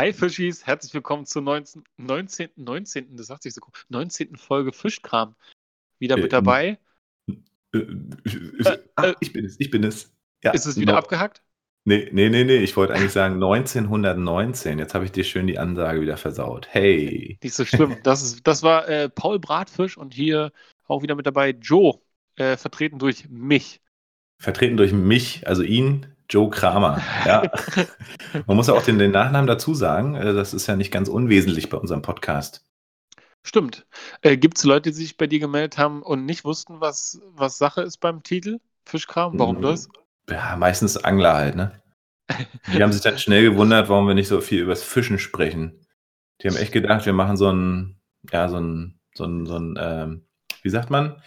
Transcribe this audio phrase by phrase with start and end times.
[0.00, 1.84] Hi Fischis, herzlich willkommen zur 19.
[1.98, 2.48] 19.
[2.56, 3.18] 19.
[3.18, 3.60] Das sagt sich so
[3.90, 4.34] 19.
[4.36, 5.34] Folge Fischkram.
[5.98, 6.78] Wieder mit Äh, dabei.
[7.74, 10.10] Äh, äh, ah, ich bin es, ich bin es.
[10.42, 11.42] Ja, Ist es wieder no- abgehackt?
[11.84, 14.78] Nee, nee, nee, nee, ich wollte eigentlich sagen 1919.
[14.78, 16.66] Jetzt habe ich dir schön die Ansage wieder versaut.
[16.70, 17.36] Hey.
[17.42, 17.98] Nicht so schlimm.
[18.02, 20.50] Das, ist, das war äh, Paul Bratfisch und hier
[20.88, 22.00] auch wieder mit dabei Joe,
[22.36, 23.82] äh, vertreten durch mich.
[24.38, 27.00] Vertreten durch mich, also ihn, Joe Kramer.
[27.26, 27.42] Ja.
[28.46, 30.14] Man muss ja auch den, den Nachnamen dazu sagen.
[30.14, 32.64] äh, Das ist ja nicht ganz unwesentlich bei unserem Podcast.
[33.42, 33.86] Stimmt.
[34.22, 37.58] Äh, Gibt es Leute, die sich bei dir gemeldet haben und nicht wussten, was, was
[37.58, 38.58] Sache ist beim Titel?
[38.84, 39.38] Fischkram?
[39.38, 39.62] Warum Mhm.
[39.62, 39.88] das?
[40.28, 41.72] Ja, meistens Angler halt, ne?
[42.72, 45.84] Die haben sich dann schnell gewundert, warum wir nicht so viel übers Fischen sprechen.
[46.42, 49.74] Die haben echt gedacht, wir machen so ein, ja, so ein, so ein, so ein,
[49.80, 50.26] ähm,
[50.62, 51.20] wie sagt man?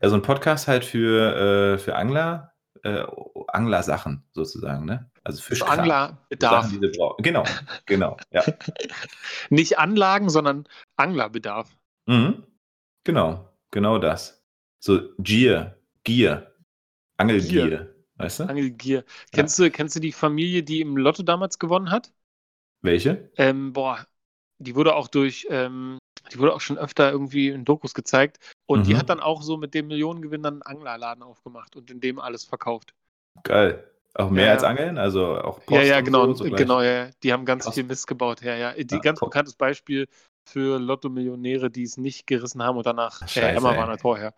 [0.00, 2.52] Ja, so ein Podcast halt für, äh, für Angler,
[2.84, 3.04] äh,
[3.48, 5.10] Anglersachen sozusagen, ne?
[5.24, 5.80] Also Fischkram.
[5.80, 6.66] Anglerbedarf.
[6.66, 6.92] Sachen.
[7.18, 7.44] Genau,
[7.86, 8.44] genau, ja.
[9.50, 11.74] Nicht Anlagen, sondern Anglerbedarf.
[12.06, 12.44] Mhm.
[13.04, 14.44] Genau, genau das.
[14.80, 16.54] So Gier, Gier,
[17.16, 18.44] Angelgier, weißt du?
[18.44, 19.04] Angelgier.
[19.32, 22.12] Kennst, du, kennst du die Familie, die im Lotto damals gewonnen hat?
[22.82, 23.30] Welche?
[23.36, 24.06] Ähm, boah,
[24.58, 25.98] die wurde auch durch, ähm,
[26.32, 28.38] die wurde auch schon öfter irgendwie in Dokus gezeigt.
[28.66, 28.98] Und die Mhm.
[28.98, 32.44] hat dann auch so mit dem Millionengewinn dann einen Anglerladen aufgemacht und in dem alles
[32.44, 32.94] verkauft.
[33.42, 33.84] Geil.
[34.14, 34.68] Auch mehr Ja, als ja.
[34.68, 34.98] Angeln?
[34.98, 36.60] Also auch ja, ja, und genau, so, gleich?
[36.60, 37.10] genau, ja, ja.
[37.22, 37.74] Die haben ganz Post.
[37.74, 38.72] viel Mist gebaut, ja, ja.
[38.72, 39.30] Die Ja, ganz top.
[39.30, 40.06] bekanntes Beispiel
[40.48, 43.76] für Lotto-Millionäre, die es nicht gerissen haben und danach Ach, äh, scheiße, Emma ey.
[43.76, 44.34] war vorher.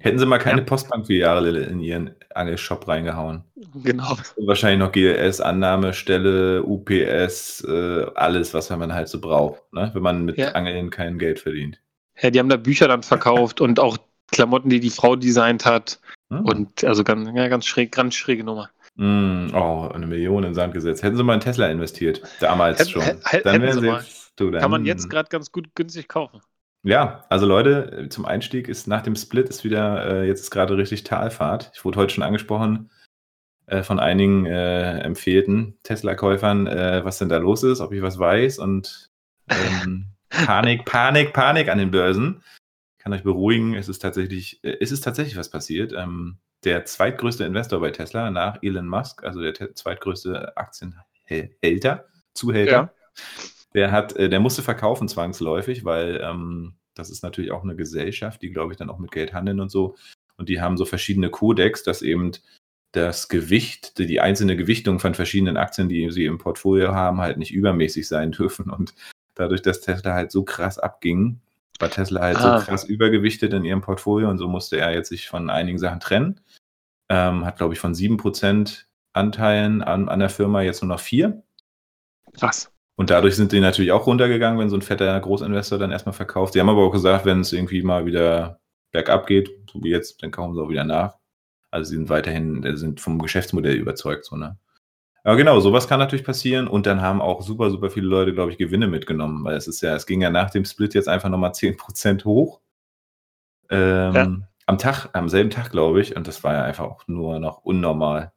[0.00, 0.64] Hätten sie mal keine Ja.
[0.66, 3.42] Postbankfiliale in ihren Angelshop reingehauen.
[3.82, 4.16] Genau.
[4.36, 9.90] Wahrscheinlich noch GLS, Annahmestelle, UPS, äh, alles, was man halt so braucht, ne?
[9.92, 10.52] wenn man mit Ja.
[10.52, 11.80] Angeln kein Geld verdient.
[12.20, 13.98] Ja, die haben da Bücher dann verkauft und auch
[14.30, 15.98] Klamotten, die die Frau designt hat.
[16.30, 16.44] Hm.
[16.44, 18.68] Und also ganz, ja, ganz schräg, ganz schräge Nummer.
[18.96, 21.02] Mm, oh, eine Million in Sand gesetzt.
[21.02, 23.02] Hätten sie mal in Tesla investiert, damals Hätten- schon.
[23.02, 24.00] hä- hä- Dann hätten wären sie sie mal.
[24.00, 26.40] jetzt, du, dann, Kann man jetzt gerade ganz gut günstig kaufen.
[26.84, 30.76] Ja, also Leute, zum Einstieg ist nach dem Split ist wieder, äh, jetzt ist gerade
[30.76, 31.70] richtig Talfahrt.
[31.74, 32.90] Ich wurde heute schon angesprochen
[33.66, 38.18] äh, von einigen äh, empfehlten Tesla-Käufern, äh, was denn da los ist, ob ich was
[38.18, 39.10] weiß und
[39.50, 42.42] ähm, Panik, Panik, Panik an den Börsen.
[42.98, 45.92] Kann euch beruhigen, es ist tatsächlich, äh, es ist tatsächlich was passiert.
[45.96, 52.72] Ähm, der zweitgrößte Investor bei Tesla nach Elon Musk, also der te- zweitgrößte Aktienhälter, Zuhälter,
[52.72, 52.92] Ja.
[53.74, 58.42] Der hat, äh, der musste verkaufen zwangsläufig, weil ähm, das ist natürlich auch eine Gesellschaft,
[58.42, 59.96] die, glaube ich, dann auch mit Geld handeln und so.
[60.36, 62.32] Und die haben so verschiedene Kodex, dass eben
[62.92, 67.36] das Gewicht, die, die einzelne Gewichtung von verschiedenen Aktien, die sie im Portfolio haben, halt
[67.36, 68.70] nicht übermäßig sein dürfen.
[68.70, 68.94] Und
[69.34, 71.40] dadurch, dass Tesla halt so krass abging,
[71.78, 72.58] war Tesla halt Ah.
[72.58, 76.00] so krass übergewichtet in ihrem Portfolio und so musste er jetzt sich von einigen Sachen
[76.00, 76.40] trennen.
[77.08, 81.42] Ähm, hat, glaube ich, von 7% Anteilen an, an der Firma jetzt nur noch 4.
[82.34, 82.70] Krass.
[82.98, 86.54] Und dadurch sind die natürlich auch runtergegangen, wenn so ein fetter Großinvestor dann erstmal verkauft.
[86.54, 88.60] Sie haben aber auch gesagt, wenn es irgendwie mal wieder
[88.92, 91.16] bergab geht, so wie jetzt, dann kaufen sie auch wieder nach.
[91.70, 94.58] Also sie sind weiterhin, äh, sind vom Geschäftsmodell überzeugt, so, ne?
[95.24, 98.52] Aber genau, sowas kann natürlich passieren und dann haben auch super, super viele Leute, glaube
[98.52, 101.28] ich, Gewinne mitgenommen, weil es ist ja, es ging ja nach dem Split jetzt einfach
[101.30, 102.60] nochmal 10% hoch.
[103.70, 104.38] Ähm, Ja.
[104.66, 107.64] Am Tag, am selben Tag, glaube ich, und das war ja einfach auch nur noch
[107.64, 108.32] unnormal.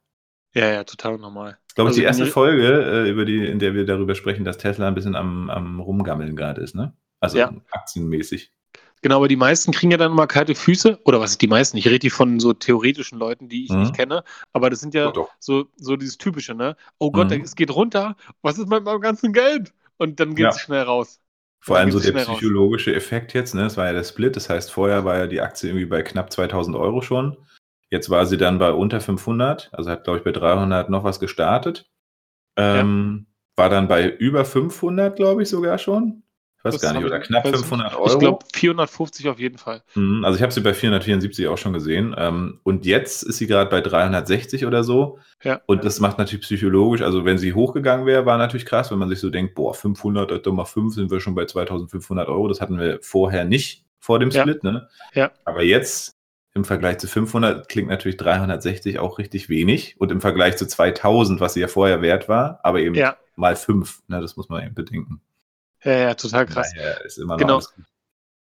[0.54, 1.58] Ja, ja, total normal.
[1.72, 4.58] Ich glaube, Also die erste Folge, äh, über die, in der wir darüber sprechen, dass
[4.58, 6.92] Tesla ein bisschen am, am Rumgammeln gerade ist, ne?
[7.18, 7.50] Also Ja.
[7.70, 8.52] aktienmäßig.
[9.00, 11.00] Genau, aber die meisten kriegen ja dann immer kalte Füße.
[11.06, 11.78] Oder was ist die meisten?
[11.78, 13.80] Ich rede hier von so theoretischen Leuten, die ich Mhm.
[13.80, 14.22] nicht kenne.
[14.52, 15.30] Aber das sind ja doch.
[15.38, 16.76] so, so dieses typische, ne?
[16.98, 17.40] Oh Gott, Mhm.
[17.40, 18.16] es geht runter.
[18.42, 19.72] Was ist mit meinem ganzen Geld?
[19.96, 20.60] Und dann geht es Ja.
[20.60, 21.20] schnell raus.
[21.60, 22.36] Vor allem so der schnell raus.
[22.36, 23.62] psychologische Effekt jetzt, ne?
[23.62, 24.36] Das war ja der Split.
[24.36, 27.38] Das heißt, vorher war ja die Aktie irgendwie bei knapp 2000 Euro schon.
[27.92, 29.68] Jetzt war sie dann bei unter 500.
[29.70, 31.84] Also hat, glaube ich, bei 300 noch was gestartet.
[32.56, 36.22] Ähm, War dann bei über 500, glaube ich, sogar schon.
[36.56, 38.06] Ich weiß Das gar nicht, oder knapp weiß 500 Euro.
[38.06, 39.82] Ich glaube 450 auf jeden Fall.
[39.94, 42.14] Mhm, Also ich habe sie bei 474 auch schon gesehen.
[42.16, 45.18] Ähm, und jetzt ist sie gerade bei 360 oder so.
[45.42, 45.60] Ja.
[45.66, 49.10] Und das macht natürlich psychologisch, also wenn sie hochgegangen wäre, war natürlich krass, wenn man
[49.10, 52.48] sich so denkt, boah, 500, mal 5 sind wir schon bei 2500 Euro.
[52.48, 54.40] Das hatten wir vorher nicht vor dem Ja.
[54.40, 54.64] Split.
[54.64, 54.88] Ne?
[55.12, 55.30] Ja.
[55.44, 56.16] Aber jetzt
[56.54, 59.96] im Vergleich zu 500 klingt natürlich 360 auch richtig wenig.
[60.00, 63.56] Und im Vergleich zu 2000, was sie ja vorher wert war, aber eben Ja, mal
[63.56, 64.02] 5.
[64.08, 64.20] Ne?
[64.20, 65.20] Das muss man eben bedenken.
[65.84, 66.72] ja, ja total krass.
[66.74, 67.60] Daher ist immer noch Genau.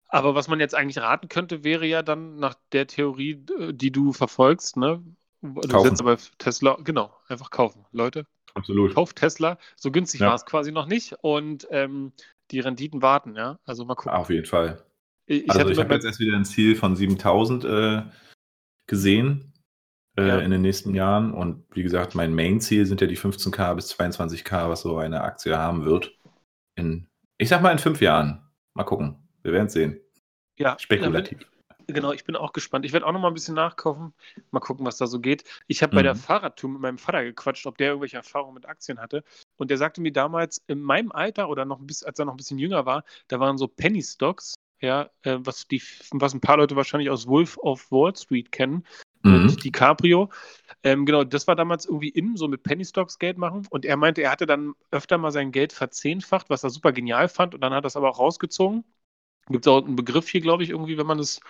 [0.09, 3.91] Aber was man jetzt eigentlich raten könnte, wäre ja dann nach der Theorie, äh, die
[3.93, 5.03] du verfolgst, ne?
[5.43, 5.91] Du Kaufen.
[5.91, 7.85] setzt aber Tesla, genau, einfach kaufen.
[7.93, 8.95] Leute, Absolut.
[8.95, 9.59] kauft Tesla.
[9.77, 10.29] So günstig Ja.
[10.29, 11.15] war es quasi noch nicht.
[11.23, 12.13] Und ähm,
[12.51, 13.59] die Renditen warten, ja.
[13.65, 14.13] Also mal gucken.
[14.13, 14.83] Auf jeden Fall.
[15.31, 18.03] Ich, also ich habe jetzt erst wieder ein Ziel von 7000 äh,
[18.87, 19.53] gesehen
[20.17, 20.39] äh, Ja.
[20.39, 21.33] in den nächsten Jahren.
[21.33, 25.57] Und wie gesagt, mein Main-Ziel sind ja die 15k bis 22k, was so eine Aktie
[25.57, 26.17] haben wird.
[26.77, 27.09] in,
[27.39, 28.41] ich sag mal in fünf Jahren.
[28.75, 29.17] Mal gucken.
[29.43, 30.01] Wir werden es sehen.
[30.59, 31.39] Ja, Spekulativ.
[31.89, 32.85] Genau, ich bin auch gespannt.
[32.85, 34.13] Ich werde auch noch mal ein bisschen nachkaufen.
[34.51, 35.45] Mal gucken, was da so geht.
[35.69, 36.19] Ich habe bei der Mhm.
[36.19, 39.25] Fahrradtour mit meinem Vater gequatscht, ob der irgendwelche Erfahrungen mit Aktien hatte.
[39.57, 42.37] Und der sagte mir damals, in meinem Alter oder noch bisschen, als er noch ein
[42.37, 45.83] bisschen jünger war, da waren so Penny Stocks, ja, äh, was, die,
[46.13, 48.85] was ein paar Leute wahrscheinlich aus Wolf of Wall Street kennen,
[49.23, 49.47] Mhm.
[49.47, 50.31] mit DiCaprio.
[50.83, 53.67] Ähm, genau, das war damals irgendwie in, so mit Penny Stocks Geld machen.
[53.71, 57.29] Und er meinte, er hatte dann öfter mal sein Geld verzehnfacht, was er super genial
[57.29, 57.55] fand.
[57.55, 58.85] Und dann hat er es aber auch rausgezogen.
[59.49, 61.41] Gibt es auch einen Begriff hier, glaube ich, irgendwie, wenn man das,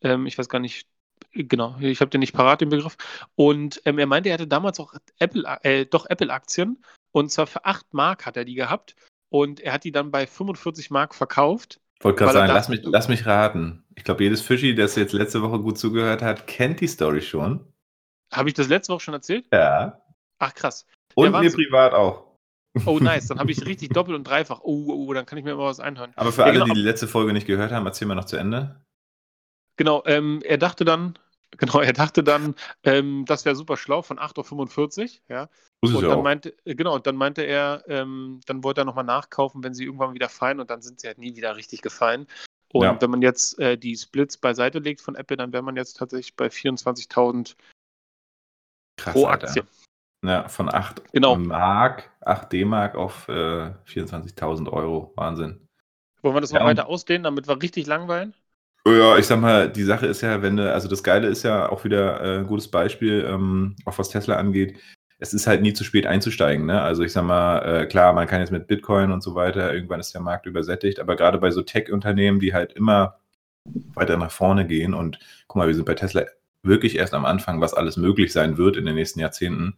[0.00, 0.88] ähm, ich weiß gar nicht,
[1.32, 2.96] genau, ich habe den nicht parat, den Begriff.
[3.34, 6.82] Und ähm, er meinte, er hatte damals auch Apple, äh, doch Apple-Aktien.
[7.10, 8.96] Und zwar für 8 Mark hat er die gehabt.
[9.28, 11.80] Und er hat die dann bei 45 Mark verkauft.
[12.02, 13.84] Wollte gerade er sagen, lass mich, lass mich raten.
[13.94, 17.72] Ich glaube, jedes Fischi, das jetzt letzte Woche gut zugehört hat, kennt die Story schon.
[18.32, 19.46] Habe ich das letzte Woche schon erzählt?
[19.52, 20.00] Ja.
[20.38, 20.86] Ach, krass.
[21.14, 22.24] Und Ja, mir privat auch.
[22.86, 23.28] Oh, nice.
[23.28, 24.60] Dann habe ich richtig doppelt und dreifach.
[24.62, 26.12] Oh, oh, oh, dann kann ich mir mal was einhören.
[26.16, 26.66] Aber für Ja, alle, genau.
[26.66, 28.80] die die letzte Folge nicht gehört haben, erzählen wir noch zu Ende.
[29.76, 31.18] Genau, ähm, er dachte dann,
[31.58, 32.54] genau, er dachte dann,
[32.84, 35.48] ähm, das wäre super schlau von 8.45 Uhr, ja.
[35.80, 36.22] Und dann auch.
[36.22, 39.84] meinte, äh, genau, und dann meinte er, ähm, dann wollte er nochmal nachkaufen, wenn sie
[39.84, 42.26] irgendwann wieder fallen und dann sind sie halt nie wieder richtig gefallen.
[42.72, 43.00] Und Ja.
[43.00, 46.36] wenn man jetzt äh, die Splits beiseite legt von Apple, dann wäre man jetzt tatsächlich
[46.36, 47.56] bei 24.000
[48.96, 49.48] Krass, pro Alter.
[49.48, 49.66] Aktie.
[50.24, 51.36] Ja, von 8 Genau.
[51.36, 55.12] Mark, 8 D-Mark auf äh, 24.000 Euro.
[55.16, 55.66] Wahnsinn.
[56.22, 58.34] Wollen wir das noch Ja, weiter ausdehnen, damit wir richtig langweilen?
[58.86, 61.68] Ja, ich sag mal, die Sache ist ja, wenn du, also das Geile ist ja
[61.68, 64.76] auch wieder äh, ein gutes Beispiel, ähm, auch was Tesla angeht.
[65.18, 66.82] Es ist halt nie zu spät einzusteigen, ne?
[66.82, 70.00] Also ich sag mal, äh, klar, man kann jetzt mit Bitcoin und so weiter, irgendwann
[70.00, 73.18] ist der Markt übersättigt, aber gerade bei so Tech-Unternehmen, die halt immer
[73.94, 76.24] weiter nach vorne gehen und guck mal, wir sind bei Tesla
[76.64, 79.76] wirklich erst am Anfang, was alles möglich sein wird in den nächsten Jahrzehnten.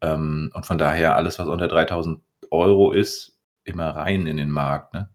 [0.00, 4.94] Ähm, und von daher alles, was unter 3000 Euro ist, immer rein in den Markt,
[4.94, 5.10] ne?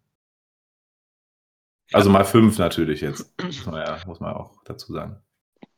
[1.93, 3.33] Also mal fünf natürlich jetzt.
[3.41, 5.17] Muss man, ja, muss man auch dazu sagen.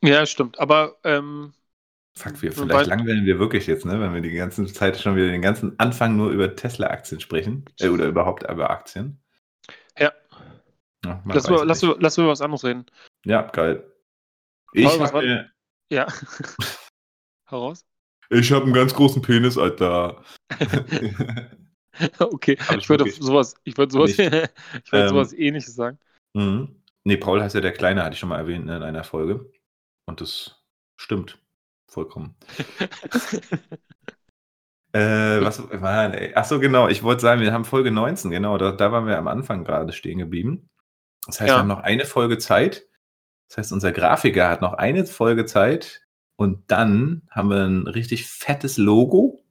[0.02, 0.58] Ja, stimmt.
[0.58, 1.52] Aber ähm,
[2.16, 4.00] Fuck, wir, vielleicht langweilen wir wirklich jetzt, ne?
[4.00, 7.66] wenn wir die ganze Zeit schon wieder den ganzen Anfang nur über Tesla-Aktien sprechen.
[7.78, 9.20] Äh, oder überhaupt über Aktien.
[9.98, 10.12] Ja.
[11.04, 12.86] ja lass, wir, lass, wir, lass wir was anderes reden.
[13.24, 13.84] ja, geil.
[14.72, 15.50] Ich Paul, hab mir-
[15.90, 16.06] Ja.
[17.48, 17.84] Heraus.
[18.30, 20.22] ich hab einen ganz großen Penis, Alter.
[22.18, 24.50] okay, ich würde sowas, ich würde sowas, ich würde
[24.92, 25.98] Ähm, sowas ähnliches sagen.
[26.36, 26.82] Mhm.
[27.04, 29.50] Nee, Paul heißt ja der Kleine, hatte ich schon mal erwähnt ne, in einer Folge.
[30.06, 30.64] Und das
[30.96, 31.38] stimmt.
[31.88, 32.36] Vollkommen.
[34.92, 36.32] Äh, was war, ey?
[36.34, 36.88] Ach so, genau.
[36.88, 38.56] Ich wollte sagen, wir haben Folge 19, genau.
[38.56, 40.70] Da, da waren wir am Anfang gerade stehen geblieben.
[41.26, 41.56] Das heißt, Ja.
[41.56, 42.86] wir haben noch eine Folge Zeit.
[43.50, 46.06] Das heißt, unser Grafiker hat noch eine Folge Zeit.
[46.36, 49.44] Und dann haben wir ein richtig fettes Logo.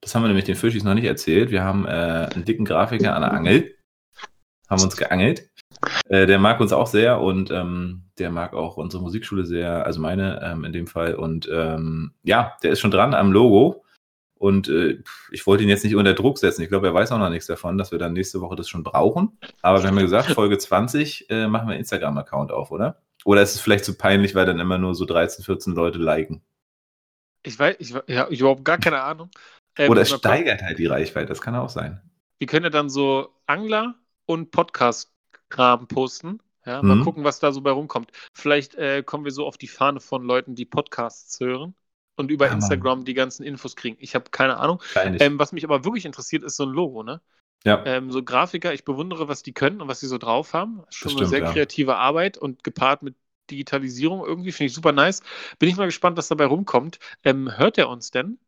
[0.00, 1.50] Das haben wir nämlich den Fischis noch nicht erzählt.
[1.50, 3.76] Wir haben äh, einen dicken Grafiker an der Angel.
[4.70, 5.50] Haben uns geangelt.
[6.08, 10.00] Äh, der mag uns auch sehr und ähm, der mag auch unsere Musikschule sehr, also
[10.00, 11.14] meine ähm, in dem Fall.
[11.14, 13.84] Und ähm, ja, der ist schon dran am Logo.
[14.36, 14.98] Und äh,
[15.30, 16.62] ich wollte ihn jetzt nicht unter Druck setzen.
[16.62, 18.82] Ich glaube, er weiß auch noch nichts davon, dass wir dann nächste Woche das schon
[18.82, 19.38] brauchen.
[19.62, 23.00] Aber wir haben ja gesagt, Folge 20 äh, machen wir einen Instagram-Account auf, oder?
[23.24, 26.42] Oder ist es vielleicht zu peinlich, weil dann immer nur so 13, 14 Leute liken?
[27.42, 29.30] Ich weiß, ich, ich überhaupt gar keine Ahnung.
[29.76, 32.00] Ähm, Oder es steigert halt die Reichweite, das kann auch sein.
[32.38, 33.94] Wir können ja dann so Angler
[34.26, 34.50] und
[35.54, 36.40] Podcast-Kram posten.
[36.66, 36.98] Ja, mal Mhm.
[36.98, 38.10] gucken, was da so bei rumkommt.
[38.32, 41.74] Vielleicht äh, kommen wir so auf die Fahne von Leuten, die Podcasts hören
[42.16, 42.84] und über Ja, Mann.
[42.84, 43.96] Instagram die ganzen Infos kriegen.
[44.00, 44.82] Ich habe keine Ahnung.
[45.18, 47.20] Ähm, was mich aber wirklich interessiert, ist so ein Logo, ne?
[47.64, 47.84] ja.
[47.84, 50.82] Ähm, so Grafiker, ich bewundere, was die können und was sie so drauf haben.
[50.88, 51.52] Schon Das eine stimmt, sehr ja.
[51.52, 53.16] kreative Arbeit und gepaart mit
[53.50, 55.22] Digitalisierung irgendwie, finde ich super nice.
[55.58, 56.98] Bin ich mal gespannt, was dabei rumkommt.
[57.24, 58.38] Ähm, hört er uns denn?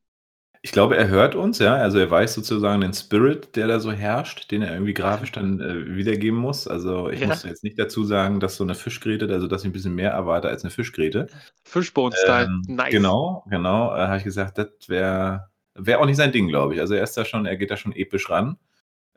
[0.67, 1.77] Ich glaube, er hört uns, ja.
[1.77, 5.61] Also er weiß sozusagen den Spirit, der da so herrscht, den er irgendwie grafisch dann
[5.61, 6.67] äh, wiedergeben muss.
[6.67, 7.29] Also ich Ja.
[7.29, 10.11] muss jetzt nicht dazu sagen, dass so eine Fischgräte, also dass ich ein bisschen mehr
[10.11, 11.29] erwarte als eine Fischgräte.
[11.63, 12.47] Fishbone-Style.
[12.47, 12.91] Ähm, nice.
[12.91, 13.95] Genau, genau.
[13.95, 16.81] Äh, Habe ich gesagt, das wäre wär auch nicht sein Ding, glaube ich.
[16.81, 18.59] Also er ist da schon, er geht da schon episch ran.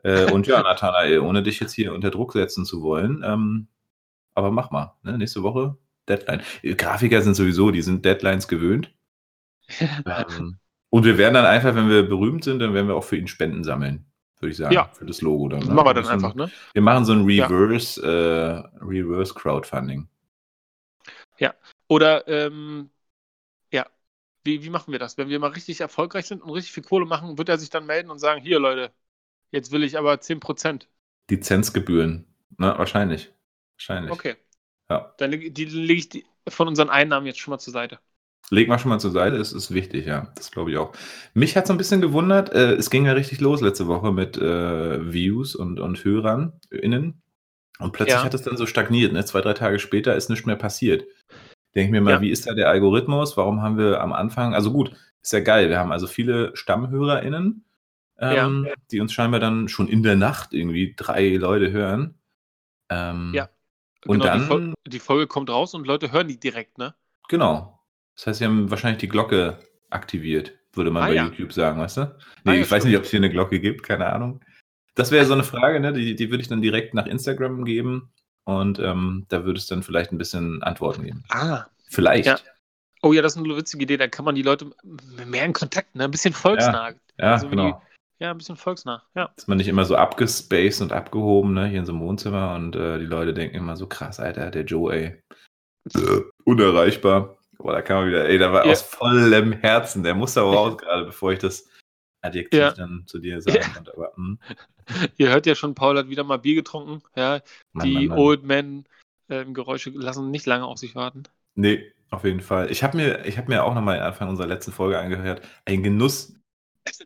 [0.04, 3.66] Äh, und ja, Nathanael, ohne dich jetzt hier unter Druck setzen zu wollen, ähm,
[4.36, 4.94] aber mach mal.
[5.02, 5.18] Ne?
[5.18, 5.76] Nächste Woche
[6.08, 6.42] Deadline.
[6.62, 8.94] Äh, Grafiker sind sowieso, die sind Deadlines gewöhnt.
[10.06, 10.58] Ähm,
[10.90, 13.28] und wir werden dann einfach, wenn wir berühmt sind, dann werden wir auch für ihn
[13.28, 14.04] Spenden sammeln,
[14.38, 14.74] würde ich sagen.
[14.74, 14.88] Ja.
[14.92, 15.60] Für das Logo dann.
[15.60, 15.72] Ne?
[15.74, 16.50] machen wir dann So ein- einfach, ne?
[16.72, 17.46] Wir machen so ein Ja.
[17.46, 20.08] Reverse, äh, Reverse Crowdfunding.
[21.88, 22.88] Oder, ähm,
[23.72, 23.84] ja,
[24.44, 25.18] wie, wie machen wir das?
[25.18, 27.84] Wenn wir mal richtig erfolgreich sind und richtig viel Kohle machen, wird er sich dann
[27.86, 28.92] melden und sagen, hier Leute,
[29.50, 30.88] jetzt will ich aber 10%.
[31.28, 32.32] Lizenzgebühren.
[32.58, 33.32] Ne, wahrscheinlich.
[33.76, 34.12] Wahrscheinlich.
[34.12, 34.36] Okay,
[34.88, 35.12] Ja.
[35.18, 37.98] dann leg- lege ich die von unseren Einnahmen jetzt schon mal zur Seite.
[38.48, 40.32] Leg mal schon mal zur Seite, es ist wichtig, ja.
[40.34, 40.92] Das glaube ich auch.
[41.34, 44.36] Mich hat so ein bisschen gewundert, äh, es ging ja richtig los letzte Woche mit
[44.38, 47.22] äh, Views und, und Hörern innen.
[47.78, 48.24] Und plötzlich Ja.
[48.24, 49.12] hat es dann so stagniert.
[49.12, 49.24] Ne?
[49.24, 51.04] Zwei, drei Tage später ist nichts mehr passiert.
[51.74, 52.20] Denke ich mir mal, Ja.
[52.20, 53.36] wie ist da der Algorithmus?
[53.36, 54.92] Warum haben wir am Anfang, also gut,
[55.22, 55.68] ist ja geil.
[55.68, 57.64] Wir haben also viele StammhörerInnen,
[58.18, 62.16] ähm, die uns scheinbar dann schon in der Nacht irgendwie drei Leute hören.
[62.90, 63.48] Ähm, Ja.
[64.06, 66.94] Und genau, dann- die, Fol die Folge kommt raus und Leute hören die direkt, ne?
[67.28, 67.79] Genau.
[68.20, 69.58] Das heißt, sie haben wahrscheinlich die Glocke
[69.88, 71.24] aktiviert, würde man Ah, bei ja.
[71.24, 72.00] YouTube sagen, weißt du?
[72.02, 72.84] Nee, Ah, ja, ich weiß stimmt.
[72.92, 74.40] nicht, ob es hier eine Glocke gibt, keine Ahnung.
[74.94, 75.94] Das wäre so eine Frage, ne?
[75.94, 78.10] die, die würde ich dann direkt nach Instagram geben
[78.44, 81.24] und ähm, da würde es dann vielleicht ein bisschen Antworten geben.
[81.30, 81.64] Ah.
[81.88, 82.26] Vielleicht.
[82.26, 82.38] Ja.
[83.02, 83.96] Oh ja, das ist eine witzige Idee.
[83.96, 84.70] Da kann man die Leute
[85.26, 86.04] mehr in Kontakt, ne?
[86.04, 86.90] Ein bisschen volksnah.
[87.18, 87.80] Ja, Also wie genau.
[88.18, 89.02] Die, ja, ein bisschen volksnah.
[89.14, 89.32] Ja.
[89.34, 91.66] Ist man nicht immer so abgespaced und abgehoben, ne?
[91.68, 94.64] Hier in so einem Wohnzimmer und äh, die Leute denken immer so krass, Alter, der
[94.64, 95.22] Joe, ey.
[95.94, 97.38] Äh, unerreichbar.
[97.62, 98.72] Boah, da kann man wieder, ey, da war Ja.
[98.72, 100.02] aus vollem Herzen.
[100.02, 101.68] Der muss da raus gerade, bevor ich das
[102.22, 102.72] Adjektiv Ja.
[102.72, 103.68] dann zu dir sagen Ja.
[103.68, 103.92] konnte.
[103.94, 104.38] Aber, hm,
[105.16, 107.00] Ihr hört ja schon, Paul hat wieder mal Bier getrunken.
[107.14, 107.40] Ja,
[107.72, 108.18] Mann, die Mann, Mann.
[108.18, 108.84] Old Men
[109.28, 111.22] ähm, Geräusche lassen nicht lange auf sich warten.
[111.54, 112.70] Nee, auf jeden Fall.
[112.72, 115.42] Ich habe mir, ich hab mir auch nochmal Anfang unserer letzten Folge angehört.
[115.64, 116.34] Ein Genuss.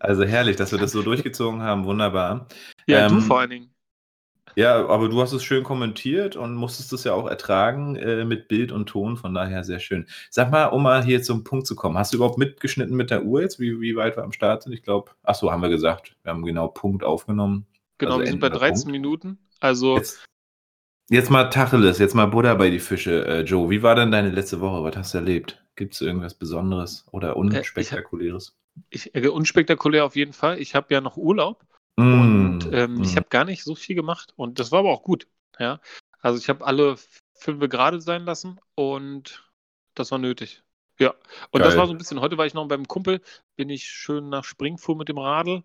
[0.01, 1.85] Also herrlich, dass wir das so durchgezogen haben.
[1.85, 2.47] Wunderbar.
[2.87, 3.74] Ja, du Ähm, vor allen Dingen.
[4.57, 8.49] Ja, aber du hast es schön kommentiert und musstest es ja auch ertragen äh, mit
[8.49, 10.07] Bild und Ton, von daher sehr schön.
[10.31, 13.25] Sag mal, um mal hier zum Punkt zu kommen, hast du überhaupt mitgeschnitten mit der
[13.25, 14.73] Uhr jetzt, wie, wie weit wir am Start sind?
[14.73, 16.17] Ich glaube, ach so, haben wir gesagt.
[16.23, 17.67] Wir haben genau Punkt aufgenommen.
[17.99, 18.93] Genau, also wir sind bei endender 13 Punkt.
[18.93, 19.39] Minuten.
[19.61, 20.25] Also, Jetzt,
[21.11, 23.27] jetzt mal Tacheles, jetzt mal Butter bei die Fische.
[23.27, 24.83] Äh, Joe, wie war denn deine letzte Woche?
[24.85, 25.63] Was hast du erlebt?
[25.77, 28.57] Gibt es irgendwas Besonderes oder Äh, Unspektakuläres?
[28.91, 30.59] ich, äh, unspektakulär auf jeden Fall.
[30.61, 31.65] Ich habe ja noch Urlaub
[31.97, 33.17] und ähm, ich mm.
[33.17, 35.29] habe gar nicht so viel gemacht und das war aber auch gut.
[35.59, 35.81] Ja,
[36.21, 36.97] also ich habe alle
[37.35, 39.49] fünf gerade sein lassen und
[39.95, 40.63] das war nötig.
[40.99, 41.15] Ja,
[41.51, 41.79] und das Geil.
[41.79, 42.21] war so ein bisschen.
[42.21, 43.21] Heute war ich noch beim Kumpel,
[43.57, 45.65] bin ich schön nach Springfuhr mit dem Radl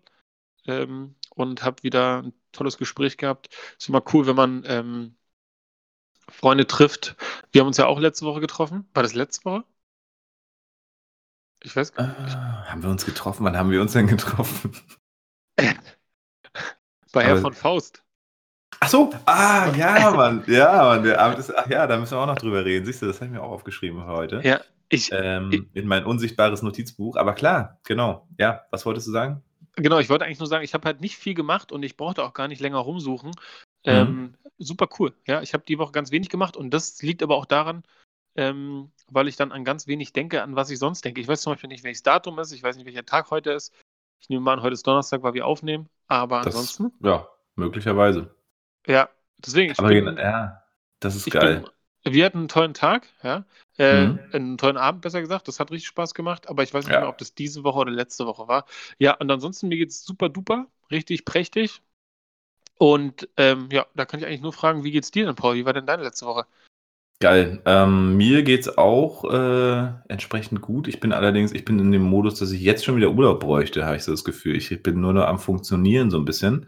[0.66, 3.48] ähm, und habe wieder ein tolles Gespräch gehabt.
[3.78, 5.16] Ist immer cool, wenn man ähm,
[6.28, 7.16] Freunde trifft.
[7.52, 8.88] Wir haben uns ja auch letzte Woche getroffen.
[8.94, 9.64] War das letzte Woche?
[11.62, 12.34] Ich weiß gar nicht.
[12.34, 13.44] Ah, haben wir uns getroffen?
[13.44, 14.72] Wann haben wir uns denn getroffen?
[17.12, 18.04] Bei Herr von Faust.
[18.78, 22.20] Ach so, ah, ja, Mann, ja, Mann, der Abend ist, ach ja, da müssen wir
[22.20, 22.86] auch noch drüber reden.
[22.86, 24.40] Siehst du, das habe ich mir auch aufgeschrieben heute.
[24.44, 27.16] Ja, ich, Ähm, in mein unsichtbares Notizbuch.
[27.16, 28.26] Aber klar, genau.
[28.38, 29.42] Ja, was wolltest du sagen?
[29.76, 32.24] Genau, ich wollte eigentlich nur sagen, ich habe halt nicht viel gemacht und ich brauchte
[32.24, 33.32] auch gar nicht länger rumsuchen.
[33.84, 35.12] Ähm, super cool.
[35.26, 37.82] Ja, ich habe die Woche ganz wenig gemacht und das liegt aber auch daran,
[38.36, 41.20] ähm, weil ich dann an ganz wenig denke, an was ich sonst denke.
[41.20, 43.72] Ich weiß zum Beispiel nicht, welches Datum ist, ich weiß nicht, welcher Tag heute ist.
[44.20, 45.88] Ich nehme mal an, heute ist Donnerstag, weil wir aufnehmen.
[46.08, 48.34] Aber Das, ansonsten, ja, möglicherweise.
[48.86, 49.08] ja,
[49.38, 50.62] deswegen, Aber bin, ja,
[51.00, 51.64] das ist geil.
[52.04, 53.44] bin, wir hatten einen tollen Tag, ja.
[53.78, 54.20] Äh, Mhm.
[54.32, 55.48] Einen tollen Abend, besser gesagt.
[55.48, 57.00] Das hat richtig Spaß gemacht, aber ich weiß nicht Ja.
[57.00, 58.66] mehr, ob das diese Woche oder letzte Woche war.
[58.98, 61.82] Ja, und ansonsten, mir geht's super duper, richtig prächtig.
[62.78, 65.54] Und ähm, ja, da kann ich eigentlich nur fragen, wie geht's dir denn, Paul?
[65.56, 66.46] Wie war denn deine letzte Woche?
[67.22, 67.60] Geil.
[67.66, 70.88] Ähm, mir geht's auch äh, entsprechend gut.
[70.88, 73.84] Ich bin allerdings, ich bin in dem Modus, dass ich jetzt schon wieder Urlaub bräuchte,
[73.84, 74.56] habe ich so das Gefühl.
[74.56, 76.66] Ich bin nur noch am Funktionieren so ein bisschen.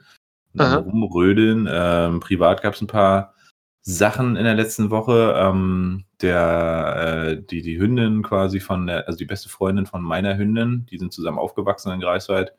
[0.76, 1.66] Rumrödeln.
[1.72, 3.34] Ähm, privat gab es ein paar
[3.80, 5.34] Sachen in der letzten Woche.
[5.38, 10.36] Ähm, der, äh, die, die Hündin quasi von der, also die beste Freundin von meiner
[10.36, 12.52] Hündin, die sind zusammen aufgewachsen in Greifswald.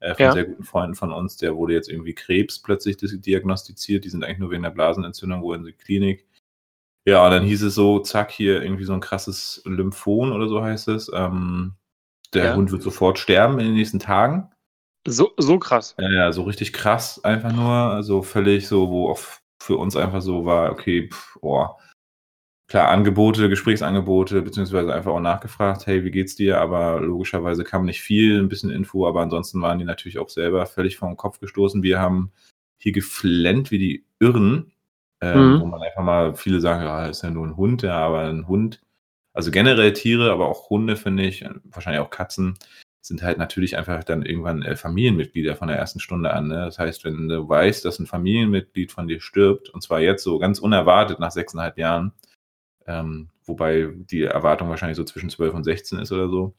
[0.00, 0.32] Äh, von Ja.
[0.32, 4.04] sehr guten Freunden von uns, der wurde jetzt irgendwie Krebs plötzlich diagnostiziert.
[4.04, 6.26] Die sind eigentlich nur wegen der Blasenentzündung wohl in die Klinik.
[7.10, 10.62] Ja, und dann hieß es so, zack, hier irgendwie so ein krasses Lymphom oder so
[10.62, 11.10] heißt es.
[11.12, 11.74] Ähm,
[12.32, 12.54] der Ja.
[12.54, 14.48] Hund wird sofort sterben in den nächsten Tagen.
[15.08, 15.96] So, so krass.
[15.98, 19.18] Ja, ja, so richtig krass einfach nur, so völlig so, wo auch
[19.60, 21.66] für uns einfach so war, okay, pff, oh,
[22.68, 26.60] klar, Angebote, Gesprächsangebote, beziehungsweise einfach auch nachgefragt, hey, wie geht's dir?
[26.60, 30.64] Aber logischerweise kam nicht viel, ein bisschen Info, aber ansonsten waren die natürlich auch selber
[30.66, 31.82] völlig vom Kopf gestoßen.
[31.82, 32.30] Wir haben
[32.78, 34.70] hier geflennt wie die Irren,
[35.20, 35.60] ähm, Mhm.
[35.60, 38.48] wo man einfach mal, viele sagen, ja, ist ja nur ein Hund, ja, aber ein
[38.48, 38.80] Hund,
[39.32, 42.58] also generell Tiere, aber auch Hunde, finde ich, wahrscheinlich auch Katzen,
[43.02, 46.48] sind halt natürlich einfach dann irgendwann äh, Familienmitglieder von der ersten Stunde an.
[46.48, 46.56] Ne?
[46.66, 50.38] Das heißt, wenn du weißt, dass ein Familienmitglied von dir stirbt, und zwar jetzt so
[50.38, 52.12] ganz unerwartet nach sechseinhalb Jahren,
[52.86, 56.54] ähm, wobei die Erwartung wahrscheinlich so zwischen 12 und 16 ist oder so,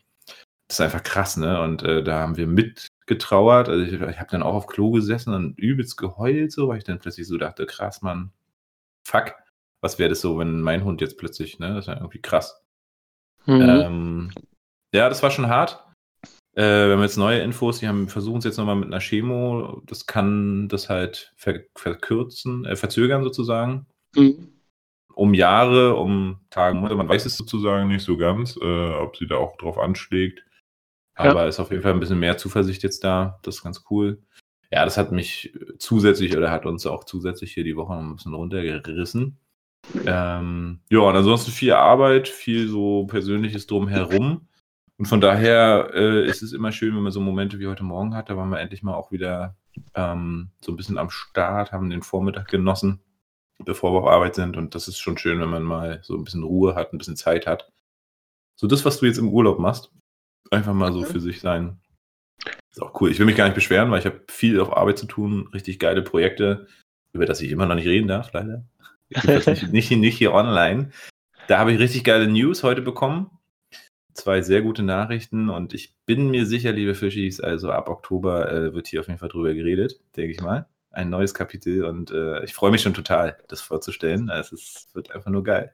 [0.67, 1.61] das ist einfach krass, ne?
[1.61, 3.69] Und äh, da haben wir mitgetrauert.
[3.69, 6.85] Also ich, ich habe dann auch auf Klo gesessen und übelst geheult, so, weil ich
[6.85, 8.31] dann plötzlich so dachte, krass, Mann,
[9.05, 9.33] fuck,
[9.81, 11.75] was wäre das so, wenn mein Hund jetzt plötzlich, ne?
[11.75, 12.63] Das ist ja irgendwie krass.
[13.45, 13.61] Mhm.
[13.61, 14.31] Ähm,
[14.93, 15.83] ja, das war schon hart.
[16.53, 19.81] Äh, wir haben jetzt neue Infos, die haben versuchen es jetzt nochmal mit einer Chemo.
[19.85, 23.87] Das kann das halt ver verkürzen, äh, verzögern sozusagen.
[24.15, 24.59] Mhm.
[25.15, 26.95] um Jahre, um Tage, Monate.
[26.95, 30.43] Man weiß es sozusagen nicht so ganz, äh, ob sie da auch drauf anschlägt.
[31.15, 31.47] Aber ja.
[31.47, 33.39] ist auf jeden Fall ein bisschen mehr Zuversicht jetzt da.
[33.43, 34.21] Das ist ganz cool.
[34.71, 38.15] Ja, das hat mich zusätzlich oder hat uns auch zusätzlich hier die Woche noch ein
[38.15, 39.37] bisschen runtergerissen.
[40.05, 44.47] Ähm, ja, und ansonsten viel Arbeit, viel so Persönliches drumherum.
[44.97, 48.15] Und von daher äh, ist es immer schön, wenn man so Momente wie heute Morgen
[48.15, 48.29] hat.
[48.29, 49.57] Da waren wir endlich mal auch wieder
[49.95, 53.01] ähm, so ein bisschen am Start, haben den Vormittag genossen,
[53.65, 54.57] bevor wir auf Arbeit sind.
[54.57, 57.15] Und das ist schon schön, wenn man mal so ein bisschen Ruhe hat, ein bisschen
[57.17, 57.71] Zeit hat.
[58.55, 59.91] So das, was du jetzt im Urlaub machst,
[60.51, 61.81] einfach mal so für sich sein.
[62.71, 63.11] Ist auch cool.
[63.11, 65.79] Ich will mich gar nicht beschweren, weil ich habe viel auf Arbeit zu tun, richtig
[65.79, 66.67] geile Projekte,
[67.13, 68.63] über das ich immer noch nicht reden darf, leider.
[69.09, 70.91] nicht, nicht, nicht hier online.
[71.47, 73.29] Da habe ich richtig geile News heute bekommen.
[74.13, 78.73] Zwei sehr gute Nachrichten und ich bin mir sicher, liebe Fischis, also ab Oktober äh,
[78.73, 80.67] wird hier auf jeden Fall drüber geredet, denke ich mal.
[80.91, 84.29] Ein neues Kapitel und äh, ich freue mich schon total, das vorzustellen.
[84.29, 85.73] Es ist, wird einfach nur geil.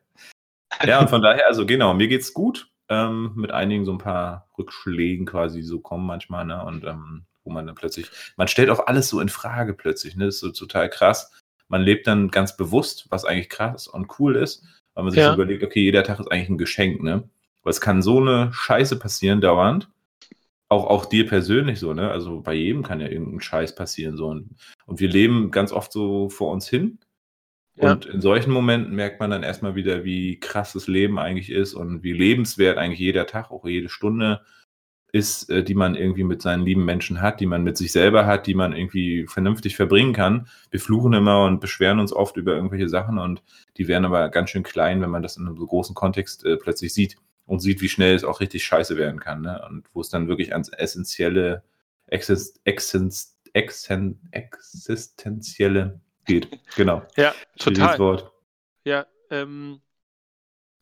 [0.84, 2.70] Ja, und von daher, also genau, mir geht's gut.
[2.90, 6.64] Ähm, mit einigen so ein paar Rückschlägen quasi so kommen manchmal, ne?
[6.64, 10.26] Und ähm, wo man dann plötzlich, man stellt auch alles so in Frage plötzlich, ne?
[10.26, 11.32] Das ist so total krass
[11.70, 14.64] man lebt dann ganz bewusst, was eigentlich krass und cool ist,
[14.94, 15.30] weil man sich ja.
[15.30, 17.30] so überlegt, okay, jeder Tag ist eigentlich ein Geschenk, ne?
[17.64, 19.90] Weil es kann so eine Scheiße passieren dauernd.
[20.70, 22.10] Auch, auch dir persönlich so, ne?
[22.12, 24.28] Also bei jedem kann ja irgendein Scheiß passieren, so.
[24.28, 27.00] Und, und wir leben ganz oft so vor uns hin.
[27.80, 27.92] Ja.
[27.92, 31.76] Und in solchen Momenten merkt man dann erstmal wieder, wie krass das Leben eigentlich ist
[31.76, 34.42] und wie lebenswert eigentlich jeder Tag, auch jede Stunde
[35.12, 38.26] ist, äh, die man irgendwie mit seinen lieben Menschen hat, die man mit sich selber
[38.26, 40.48] hat, die man irgendwie vernünftig verbringen kann.
[40.72, 43.44] Wir fluchen immer und beschweren uns oft über irgendwelche Sachen und
[43.78, 46.58] die werden aber ganz schön klein, wenn man das in einem so großen Kontext äh,
[46.58, 49.42] plötzlich sieht und sieht, wie schnell es auch richtig scheiße werden kann.
[49.42, 49.62] Ne?
[49.70, 51.64] Und wo es dann wirklich ans essentielle,
[52.08, 56.60] exist, exist, existen, existenzielle geht.
[56.76, 57.02] Genau.
[57.16, 58.30] Ja, total.
[58.84, 59.82] Ja, ähm,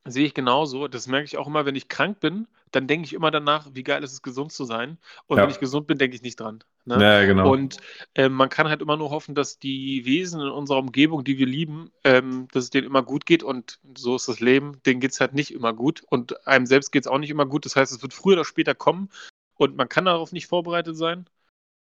[0.06, 0.88] sehe ich genauso.
[0.88, 3.84] Das merke ich auch immer, wenn ich krank bin dann denke ich immer danach, wie
[3.84, 4.98] geil ist es, gesund zu sein.
[5.28, 5.44] Und ja.
[5.44, 6.64] wenn ich gesund bin, denke ich nicht dran.
[6.84, 7.02] Ne?
[7.02, 7.52] Ja, genau.
[7.52, 7.78] Und
[8.16, 11.46] äh, man kann halt immer nur hoffen, dass die Wesen in unserer Umgebung, die wir
[11.46, 13.44] lieben, ähm, dass es denen immer gut geht.
[13.44, 14.82] Und so ist das Leben.
[14.86, 16.04] Denen geht es halt nicht immer gut.
[16.10, 17.66] Und einem selbst geht es auch nicht immer gut.
[17.66, 19.10] Das heißt, es wird früher oder später kommen.
[19.56, 21.30] Und man kann darauf nicht vorbereitet sein.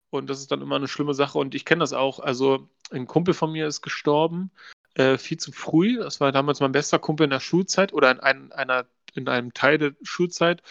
[0.09, 1.37] Und das ist dann immer eine schlimme Sache.
[1.37, 2.19] Und ich kenne das auch.
[2.19, 4.51] Also, ein Kumpel von mir ist gestorben.
[4.95, 5.97] Äh, viel zu früh.
[5.97, 9.53] Das war damals mein bester Kumpel in der Schulzeit oder in ein, einer in einem
[9.53, 10.61] Teil der Schulzeit.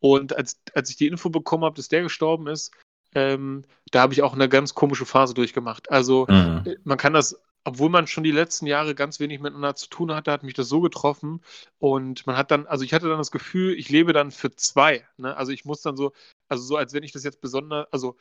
[0.00, 2.72] Und als, als ich die Info bekommen habe, dass der gestorben ist,
[3.14, 5.90] ähm, da habe ich auch eine ganz komische Phase durchgemacht.
[5.90, 6.62] Also mhm.
[6.64, 10.14] Äh, man kann das, obwohl man schon die letzten Jahre ganz wenig miteinander zu tun
[10.14, 11.42] hatte, hat mich das so getroffen.
[11.78, 15.06] Und man hat dann, also ich hatte dann das Gefühl, ich lebe dann für zwei.
[15.18, 15.36] Ne?
[15.36, 16.12] Also ich muss dann so,
[16.48, 18.16] also so, als wenn ich das jetzt besonders, also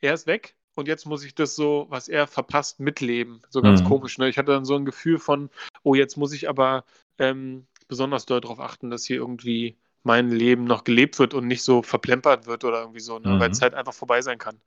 [0.00, 3.42] er ist weg und jetzt muss ich das so, was er verpasst, mitleben.
[3.48, 3.86] So ganz mhm.
[3.86, 4.18] komisch.
[4.18, 4.28] Ne?
[4.28, 5.50] Ich hatte dann so ein Gefühl von,
[5.82, 6.84] oh, jetzt muss ich aber
[7.18, 11.62] ähm, besonders doll darauf achten, dass hier irgendwie mein Leben noch gelebt wird und nicht
[11.62, 13.30] so verplempert wird oder irgendwie so, ne?
[13.30, 13.40] mhm.
[13.40, 14.60] weil es halt einfach vorbei sein kann.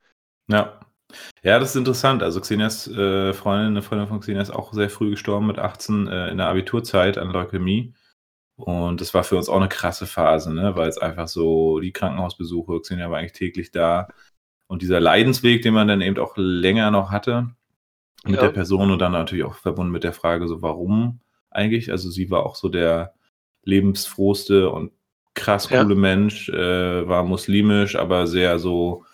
[0.48, 0.80] Ja.
[1.42, 2.22] Ja, das ist interessant.
[2.22, 6.06] Also Xenias äh, Freundin, eine Freundin von Xenia ist auch sehr früh gestorben mit 18
[6.06, 7.94] äh, in der Abiturzeit an Leukämie.
[8.56, 10.76] Und das war für uns auch eine krasse Phase, ne?
[10.76, 14.08] weil es einfach so die Krankenhausbesuche, Xenia war eigentlich täglich da.
[14.70, 17.50] Und dieser Leidensweg, den man dann eben auch länger noch hatte
[18.22, 18.42] mit ja.
[18.42, 21.18] der Person und dann natürlich auch verbunden mit der Frage, so warum
[21.50, 21.90] eigentlich.
[21.90, 23.14] Also sie war auch so der
[23.64, 24.92] lebensfrohste und
[25.34, 26.00] krass coole ja.
[26.00, 29.04] Mensch, äh, war muslimisch, aber sehr so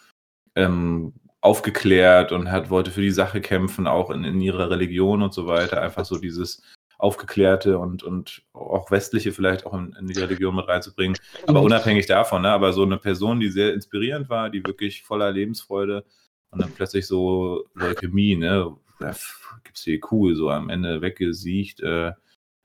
[0.56, 5.32] ähm, aufgeklärt und hat, wollte für die Sache kämpfen, auch in, in ihrer Religion und
[5.32, 5.80] so weiter.
[5.80, 6.60] Einfach so dieses
[6.98, 11.16] aufgeklärte und, und auch westliche vielleicht auch in, in die Religion mit reinzubringen.
[11.46, 12.50] Aber unabhängig davon, ne?
[12.50, 16.04] aber so eine Person, die sehr inspirierend war, die wirklich voller Lebensfreude
[16.50, 18.74] und dann plötzlich so Leukämie, ne?
[18.98, 19.14] Da
[19.62, 22.12] gibt's die cool, so am Ende weggesiegt, äh,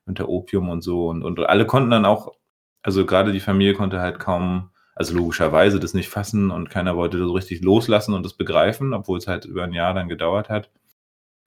[0.05, 1.09] unter Opium und so.
[1.09, 2.33] Und, und alle konnten dann auch,
[2.81, 7.17] also gerade die Familie konnte halt kaum, also logischerweise das nicht fassen und keiner wollte
[7.17, 10.69] so richtig loslassen und das begreifen, obwohl es halt über ein Jahr dann gedauert hat.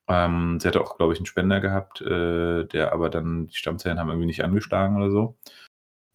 [0.09, 3.99] Ähm, sie hatte auch, glaube ich, einen Spender gehabt, äh, der aber dann, die Stammzellen
[3.99, 5.37] haben irgendwie nicht angeschlagen oder so.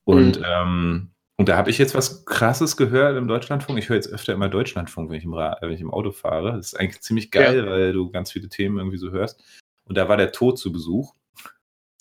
[0.06, 0.46] Und, mhm.
[0.46, 3.80] ähm, und da habe ich jetzt was Krasses gehört im Deutschlandfunk.
[3.80, 6.54] Ich höre jetzt öfter immer Deutschlandfunk, wenn ich im, Ra wenn ich im Auto fahre.
[6.54, 7.70] Das ist eigentlich ziemlich geil, ja.
[7.70, 9.42] weil du ganz viele Themen irgendwie so hörst.
[9.86, 11.16] Und da war der Tod zu Besuch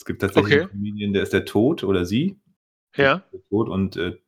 [0.08, 0.62] gibt tatsächlich okay.
[0.62, 2.40] einen Comedian, der ist der Tod oder sie.
[2.96, 3.22] Ja.
[3.32, 4.18] Der Tod und äh,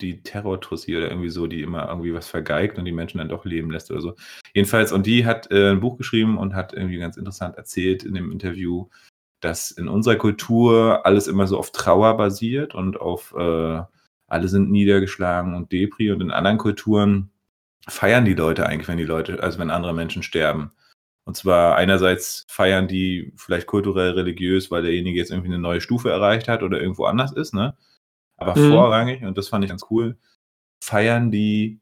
[0.00, 3.44] die Terror-Tussi oder irgendwie so, die immer irgendwie was vergeigt und die Menschen dann doch
[3.44, 4.14] leben lässt oder so.
[4.54, 8.14] Jedenfalls, und die hat äh, ein Buch geschrieben und hat irgendwie ganz interessant erzählt in
[8.14, 8.88] dem Interview,
[9.40, 13.82] dass in unserer Kultur alles immer so auf Trauer basiert und auf äh,
[14.26, 17.30] alle sind niedergeschlagen und Depri und in anderen Kulturen
[17.88, 20.72] feiern die Leute eigentlich, wenn die Leute, also wenn andere Menschen sterben.
[21.24, 26.10] Und zwar einerseits feiern die vielleicht kulturell religiös, weil derjenige jetzt irgendwie eine neue Stufe
[26.10, 27.76] erreicht hat oder irgendwo anders ist, ne?
[28.38, 28.70] Aber mhm.
[28.70, 30.16] vorrangig, und das fand ich ganz cool,
[30.80, 31.80] feiern die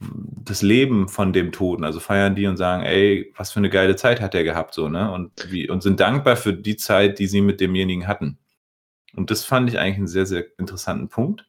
[0.00, 3.96] das Leben von dem Toten, also feiern die und sagen, ey, was für eine geile
[3.96, 5.12] Zeit hat der gehabt, so, ne?
[5.12, 8.38] Und, wie, und sind dankbar für die Zeit, die sie mit demjenigen hatten.
[9.14, 11.46] Und das fand ich eigentlich einen sehr, sehr interessanten Punkt.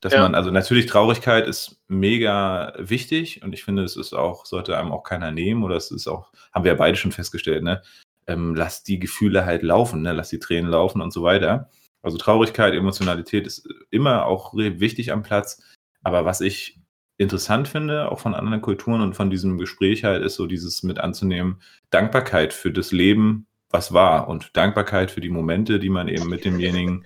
[0.00, 0.20] Dass ja.
[0.20, 4.92] man, also natürlich Traurigkeit ist mega wichtig und ich finde, es ist auch, sollte einem
[4.92, 7.82] auch keiner nehmen oder es ist auch, haben wir ja beide schon festgestellt, ne?
[8.28, 10.12] Ähm, lass die Gefühle halt laufen, ne?
[10.12, 11.68] Lass die Tränen laufen und so weiter.
[12.02, 15.62] Also Traurigkeit, Emotionalität ist immer auch wichtig am Platz.
[16.02, 16.78] Aber was ich
[17.18, 20.98] interessant finde, auch von anderen Kulturen und von diesem Gespräch halt, ist so dieses mit
[20.98, 26.28] anzunehmen, Dankbarkeit für das Leben, was war und Dankbarkeit für die Momente, die man eben
[26.28, 27.04] mit demjenigen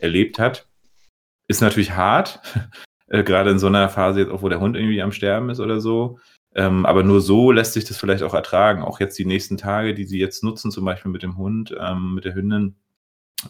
[0.00, 0.66] erlebt hat.
[1.46, 2.40] Ist natürlich hart,
[3.08, 5.60] äh, gerade in so einer Phase jetzt auch, wo der Hund irgendwie am Sterben ist
[5.60, 6.18] oder so.
[6.54, 8.82] Ähm, aber nur so lässt sich das vielleicht auch ertragen.
[8.82, 12.14] Auch jetzt die nächsten Tage, die sie jetzt nutzen, zum Beispiel mit dem Hund, ähm,
[12.14, 12.76] mit der Hündin.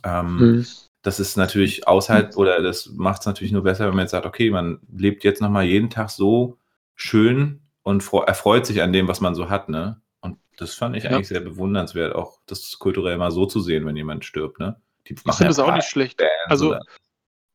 [0.05, 0.66] Ähm, mhm.
[1.03, 4.26] Das ist natürlich außerhalb oder das macht es natürlich nur besser, wenn man jetzt sagt,
[4.26, 6.59] okay, man lebt jetzt nochmal jeden Tag so
[6.94, 10.00] schön und erfreut sich an dem, was man so hat, ne?
[10.20, 11.11] Und das fand ich ja.
[11.11, 14.81] eigentlich sehr bewundernswert, auch das kulturell mal so zu sehen, wenn jemand stirbt, ne?
[15.09, 16.18] Die ich finde das auch nicht schlecht.
[16.18, 16.76] Bands also?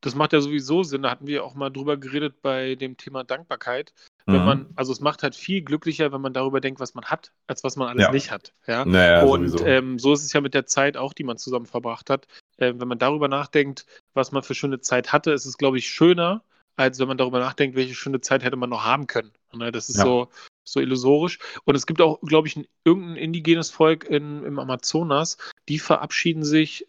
[0.05, 1.01] Das macht ja sowieso Sinn.
[1.01, 3.91] Da hatten wir auch mal drüber geredet bei dem Thema Dankbarkeit.
[4.27, 4.45] Wenn mhm.
[4.45, 7.63] man, also es macht halt viel glücklicher, wenn man darüber denkt, was man hat, als
[7.63, 8.11] was man alles ja.
[8.11, 8.53] nicht hat.
[8.67, 8.85] Ja.
[8.85, 12.11] Naja, und ähm, so ist es ja mit der Zeit auch, die man zusammen verbracht
[12.11, 12.27] hat.
[12.59, 15.89] Ähm, wenn man darüber nachdenkt, was man für schöne Zeit hatte, ist es, glaube ich,
[15.89, 16.43] schöner,
[16.75, 19.31] als wenn man darüber nachdenkt, welche schöne Zeit hätte man noch haben können.
[19.53, 19.71] Ne?
[19.71, 20.03] Das ist ja.
[20.03, 20.29] so,
[20.63, 21.39] so illusorisch.
[21.63, 25.37] Und es gibt auch, glaube ich, ein, irgendein indigenes Volk in, im Amazonas,
[25.67, 26.87] die verabschieden sich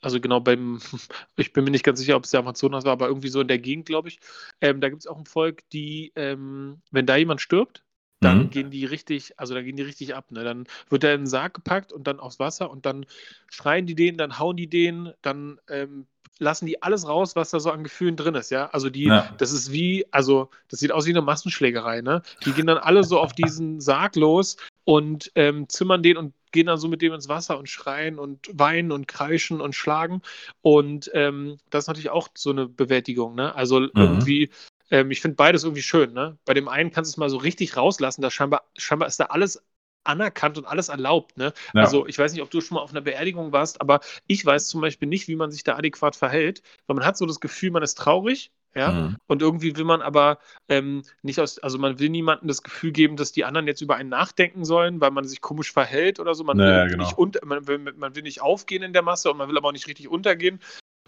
[0.00, 0.78] also genau beim,
[1.36, 3.48] ich bin mir nicht ganz sicher, ob es der Amazonas war, aber irgendwie so in
[3.48, 4.18] der Gegend, glaube ich.
[4.60, 7.84] Ähm, da gibt es auch ein Volk, die, ähm, wenn da jemand stirbt,
[8.20, 8.50] dann mhm.
[8.50, 10.30] gehen die richtig, also da gehen die richtig ab.
[10.30, 10.42] Ne?
[10.42, 13.04] Dann wird er in den Sarg gepackt und dann aufs Wasser und dann
[13.50, 16.06] schreien die den, dann hauen die den, dann ähm,
[16.38, 18.66] lassen die alles raus, was da so an Gefühlen drin ist, ja.
[18.70, 19.32] Also die, ja.
[19.38, 22.22] das ist wie, also das sieht aus wie eine Massenschlägerei, ne?
[22.44, 26.66] Die gehen dann alle so auf diesen Sarg los und ähm, zimmern den und gehen
[26.66, 30.22] dann so mit dem ins Wasser und schreien und weinen und kreischen und schlagen.
[30.62, 33.54] Und ähm, das ist natürlich auch so eine Bewältigung, ne?
[33.54, 33.90] Also mhm.
[33.94, 34.50] irgendwie,
[34.90, 36.36] ähm, ich finde beides irgendwie schön, ne?
[36.44, 39.26] Bei dem einen kannst du es mal so richtig rauslassen, da scheinbar, scheinbar ist da
[39.26, 39.62] alles
[40.06, 41.36] anerkannt und alles erlaubt.
[41.36, 41.52] Ne?
[41.74, 41.82] Ja.
[41.82, 44.68] Also ich weiß nicht, ob du schon mal auf einer Beerdigung warst, aber ich weiß
[44.68, 47.70] zum Beispiel nicht, wie man sich da adäquat verhält, weil man hat so das Gefühl,
[47.70, 48.92] man ist traurig ja?
[48.92, 49.16] Mhm.
[49.26, 50.38] Und irgendwie will man aber
[50.68, 53.96] ähm, nicht aus, also man will niemandem das Gefühl geben, dass die anderen jetzt über
[53.96, 56.44] einen nachdenken sollen, weil man sich komisch verhält oder so.
[56.44, 57.04] Man, naja, will, genau.
[57.04, 59.68] nicht unter, man, will, man will nicht aufgehen in der Masse und man will aber
[59.68, 60.60] auch nicht richtig untergehen.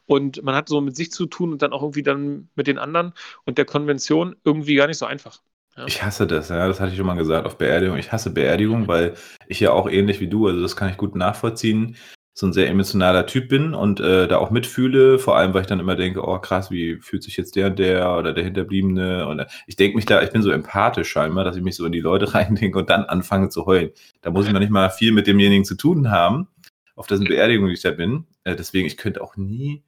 [0.06, 2.78] Und man hat so mit sich zu tun und dann auch irgendwie dann mit den
[2.78, 3.12] anderen
[3.44, 5.42] und der Konvention irgendwie gar nicht so einfach.
[5.78, 5.86] Ja.
[5.86, 7.96] Ich hasse das, ja, das hatte ich schon mal gesagt auf Beerdigung.
[7.98, 9.14] Ich hasse Beerdigung, weil
[9.46, 11.96] ich ja auch ähnlich wie du, also das kann ich gut nachvollziehen
[12.38, 15.66] so ein sehr emotionaler Typ bin und äh, da auch mitfühle, vor allem, weil ich
[15.66, 19.26] dann immer denke, oh krass, wie fühlt sich jetzt der und der oder der Hinterbliebene
[19.26, 21.90] und ich denke mich da, ich bin so empathisch scheinbar, dass ich mich so in
[21.90, 23.90] die Leute reindenke und dann anfange zu heulen.
[24.20, 26.46] Da muss ich noch nicht mal viel mit demjenigen zu tun haben,
[26.94, 28.26] auf dessen Beerdigung ich da bin.
[28.44, 29.82] Äh, deswegen, ich könnte auch nie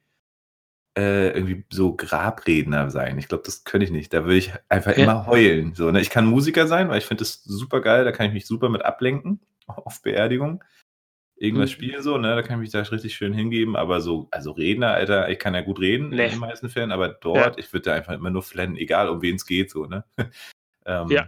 [0.97, 3.17] äh, irgendwie so Grabredner sein.
[3.17, 4.13] Ich glaube, das könnte ich nicht.
[4.13, 5.03] Da würde ich einfach ja.
[5.03, 5.73] immer heulen.
[5.73, 6.01] So, ne?
[6.01, 8.69] Ich kann Musiker sein, weil ich finde das super geil, da kann ich mich super
[8.69, 10.63] mit ablenken auf Beerdigung
[11.41, 11.73] irgendwas mhm.
[11.73, 14.91] spielen, so, ne, da kann ich mich da richtig schön hingeben, aber so, also Redner,
[14.91, 16.25] Alter, ich kann ja gut reden nee.
[16.25, 17.57] in den meisten Fällen, aber dort, ja.
[17.57, 20.05] ich würde da einfach immer nur flennen, egal um wen es geht, so, ne.
[20.85, 21.25] ähm, ja.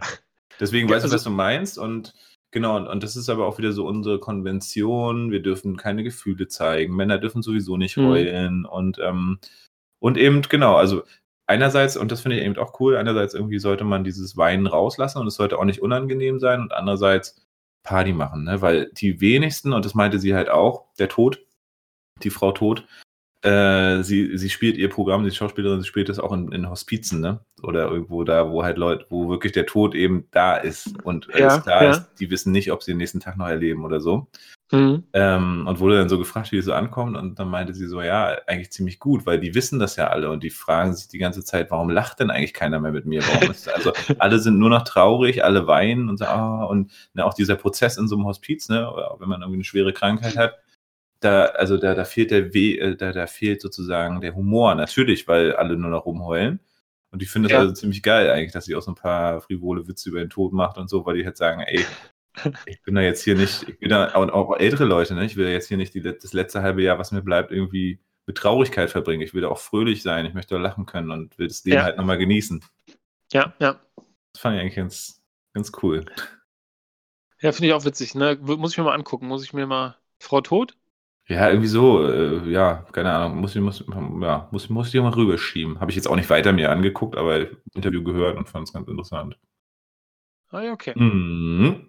[0.60, 2.14] Deswegen ja, weißt du, also, was du meinst und
[2.54, 6.48] genau, und, und, das ist aber auch wieder so unsere Konvention, wir dürfen keine Gefühle
[6.48, 8.06] zeigen, Männer dürfen sowieso nicht mhm.
[8.06, 9.38] heulen und, ähm,
[9.98, 11.02] und eben, genau, also
[11.46, 15.18] einerseits, und das finde ich eben auch cool, einerseits irgendwie sollte man dieses Weinen rauslassen
[15.18, 17.44] und es sollte auch nicht unangenehm sein und andererseits
[17.82, 18.62] Party machen, ne?
[18.62, 21.44] Weil die wenigsten, und das meinte sie halt auch, der Tod,
[22.22, 22.86] die Frau Tod,
[23.44, 27.20] äh, sie, sie spielt ihr Programm, die Schauspielerin, sie spielt das auch in, in Hospizen,
[27.20, 27.40] ne?
[27.62, 31.60] Oder irgendwo da, wo halt Leute, wo wirklich der Tod eben da ist und ja,
[31.60, 31.90] klar ja.
[31.90, 34.28] ist, die wissen nicht, ob sie den nächsten Tag noch erleben oder so.
[34.72, 35.04] Mhm.
[35.12, 37.16] Ähm, und wurde dann so gefragt, wie es so ankommt.
[37.16, 40.30] Und dann meinte sie so, ja, eigentlich ziemlich gut, weil die wissen das ja alle
[40.30, 43.22] und die fragen sich die ganze Zeit, warum lacht denn eigentlich keiner mehr mit mir?
[43.22, 47.24] Warum ist, also alle sind nur noch traurig, alle weinen und so, ah, und ne,
[47.24, 50.54] auch dieser Prozess in so einem Hospiz, ne, wenn man irgendwie eine schwere Krankheit hat,
[51.24, 55.26] da, also da, da fehlt der We äh, da, da fehlt sozusagen der Humor, natürlich,
[55.26, 56.60] weil alle nur noch rumheulen.
[57.10, 57.60] Und ich finde es ja.
[57.60, 60.52] also ziemlich geil eigentlich, dass sie auch so ein paar frivole Witze über den Tod
[60.52, 61.84] macht und so, weil die halt sagen, ey,
[62.66, 65.24] ich bin da jetzt hier nicht, ich bin da auch, auch ältere Leute, ne?
[65.24, 68.36] Ich will jetzt hier nicht die, das letzte halbe Jahr, was mir bleibt, irgendwie mit
[68.36, 69.22] Traurigkeit verbringen.
[69.22, 71.82] Ich will da auch fröhlich sein, ich möchte lachen können und will das Leben ja.
[71.84, 72.64] halt nochmal genießen.
[73.32, 73.80] Ja, ja.
[74.32, 76.04] Das fand ich eigentlich ganz, ganz cool.
[77.40, 78.38] Ja, finde ich auch witzig, ne?
[78.40, 79.26] Muss ich mir mal angucken.
[79.28, 79.96] Muss ich mir mal.
[80.18, 80.76] Frau Tod?
[81.26, 83.82] Ja, irgendwie so, äh, ja, keine Ahnung, muss ich, muss,
[84.20, 85.80] ja, muss, muss ich mal rüberschieben.
[85.80, 88.86] Habe ich jetzt auch nicht weiter mir angeguckt, aber Interview gehört und fand es ganz
[88.88, 89.38] interessant.
[90.50, 90.92] Ah ja, okay.
[90.94, 91.88] Mhm.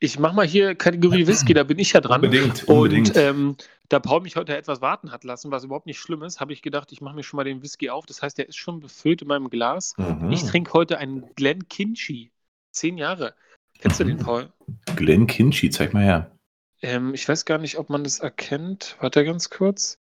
[0.00, 2.22] Ich mache mal hier Kategorie Whisky, da bin ich ja dran.
[2.22, 3.08] Unbedingt, unbedingt.
[3.10, 3.56] Und ähm,
[3.88, 6.62] da Paul mich heute etwas warten hat lassen, was überhaupt nicht schlimm ist, habe ich
[6.62, 8.06] gedacht, ich mache mir schon mal den Whisky auf.
[8.06, 9.94] Das heißt, der ist schon befüllt in meinem Glas.
[9.96, 10.30] Mhm.
[10.30, 12.30] Ich trinke heute einen Glen Kinchy.
[12.70, 13.34] Zehn Jahre.
[13.80, 14.22] Kennst du den, Mhm.
[14.22, 14.52] Paul?
[14.96, 16.37] Glenn Kinchy, zeig mal her.
[16.82, 18.96] Ähm, ich weiß gar nicht, ob man das erkennt.
[19.00, 19.98] Warte ganz kurz.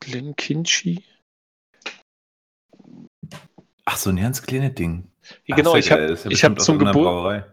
[0.00, 1.04] Glen Kinchy.
[3.84, 5.10] Ach, so ein ganz kleines Ding.
[5.46, 7.44] Ja, Ach, genau, sehr ich habe ja ich hab zum irgendeiner Geburt, Brauerei.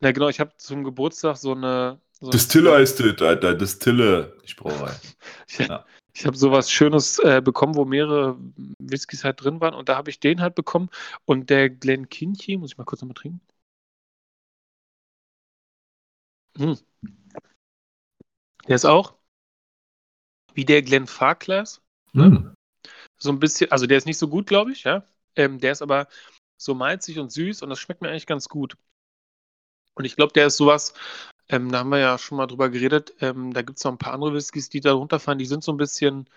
[0.00, 2.00] na genau, ich habe zum Geburtstag so eine.
[2.20, 4.36] So Distille heißt das, Alter, Distille.
[4.42, 5.00] Nicht Brauerei.
[5.48, 5.86] Ich, Ja.
[6.14, 8.38] ich habe sowas Schönes äh, bekommen, wo mehrere
[8.78, 10.90] Whiskys halt drin waren und da habe ich den halt bekommen
[11.26, 13.40] und der Glen Kinchy, muss ich mal kurz nochmal trinken.
[16.58, 16.78] Hm.
[18.68, 19.14] Der ist auch
[20.54, 22.54] wie der Glen Farclas, Hm.
[23.18, 25.04] so ein bisschen, also der ist nicht so gut, glaube ich, ja.
[25.36, 26.06] Ähm, der ist aber
[26.56, 28.76] so malzig und süß und das schmeckt mir eigentlich ganz gut.
[29.94, 30.94] Und ich glaube, der ist sowas,
[31.48, 33.98] ähm, da haben wir ja schon mal drüber geredet, ähm, da gibt es noch ein
[33.98, 36.28] paar andere Whiskys, die da runterfahren, die sind so ein bisschen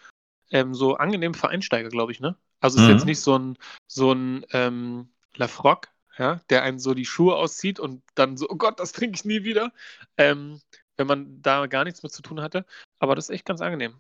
[0.52, 2.38] ähm, so angenehm für Einsteiger, glaube ich, ne?
[2.60, 2.90] Also ist Mhm.
[2.90, 7.80] jetzt nicht so ein, so ein ähm, Lafroc, ja, der einen so die Schuhe auszieht
[7.80, 9.74] und dann so, oh Gott, das trinke ich nie wieder,
[10.18, 10.62] ähm,
[10.98, 12.66] wenn man da gar nichts mit zu tun hatte.
[13.00, 14.00] Aber das ist echt ganz angenehm.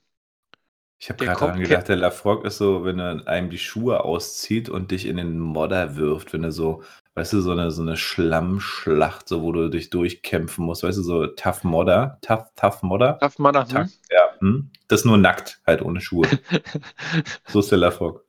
[0.99, 4.67] Ich habe gerade daran gedacht, der Lafrock ist so, wenn er einem die Schuhe auszieht
[4.67, 6.81] und dich in den Modder wirft, wenn er so,
[7.13, 11.03] weißt du, so eine, so eine Schlammschlacht, so wo du dich durchkämpfen musst, weißt du,
[11.03, 13.19] so Tough Modder, Tough, Tough Modder.
[13.21, 13.91] Darf man da, Tough, hm?
[14.09, 14.71] ja, hm?
[14.87, 16.27] Das nur nackt, halt ohne Schuhe.
[17.47, 18.25] so ist der Lafrock.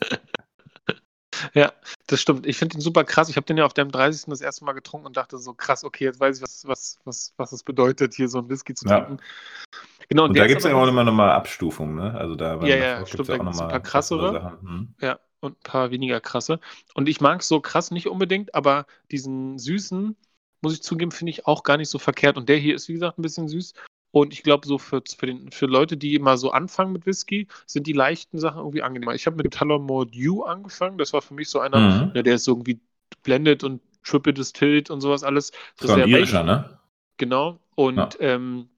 [1.54, 1.72] Ja,
[2.06, 2.46] das stimmt.
[2.46, 3.28] Ich finde den super krass.
[3.28, 4.30] Ich habe den ja auf deinem 30.
[4.30, 7.34] das erste Mal getrunken und dachte so, krass, okay, jetzt weiß ich, was, was, was,
[7.36, 9.00] was es bedeutet, hier so ein Whisky zu Ja.
[9.00, 9.22] trinken.
[10.08, 12.14] Genau, Und der da gibt es ja auch immer nochmal Abstufungen, ne?
[12.14, 14.58] Also da Ja, ja, stimmt, da ja auch gibt's ein nochmal paar krassere.
[14.62, 14.94] Hm?
[15.00, 16.60] Ja, und ein paar weniger krasse.
[16.94, 20.16] Und ich mag so krass nicht unbedingt, aber diesen süßen,
[20.60, 22.36] muss ich zugeben, finde ich auch gar nicht so verkehrt.
[22.36, 23.74] Und der hier ist, wie gesagt, ein bisschen süß.
[24.12, 27.48] Und ich glaube, so für, für, den, für Leute, die immer so anfangen mit Whisky,
[27.66, 29.14] sind die leichten Sachen irgendwie angenehmer.
[29.14, 30.98] Ich habe mit Tullamore Dew angefangen.
[30.98, 32.12] Das war für mich so einer, Mhm.
[32.14, 32.80] ja, der ist so irgendwie
[33.22, 35.52] blended und triple distilled und sowas alles.
[35.78, 36.78] Das ein sehr irischer, ne?
[37.16, 37.58] Genau.
[37.74, 38.10] Und Ja.
[38.20, 38.68] ähm,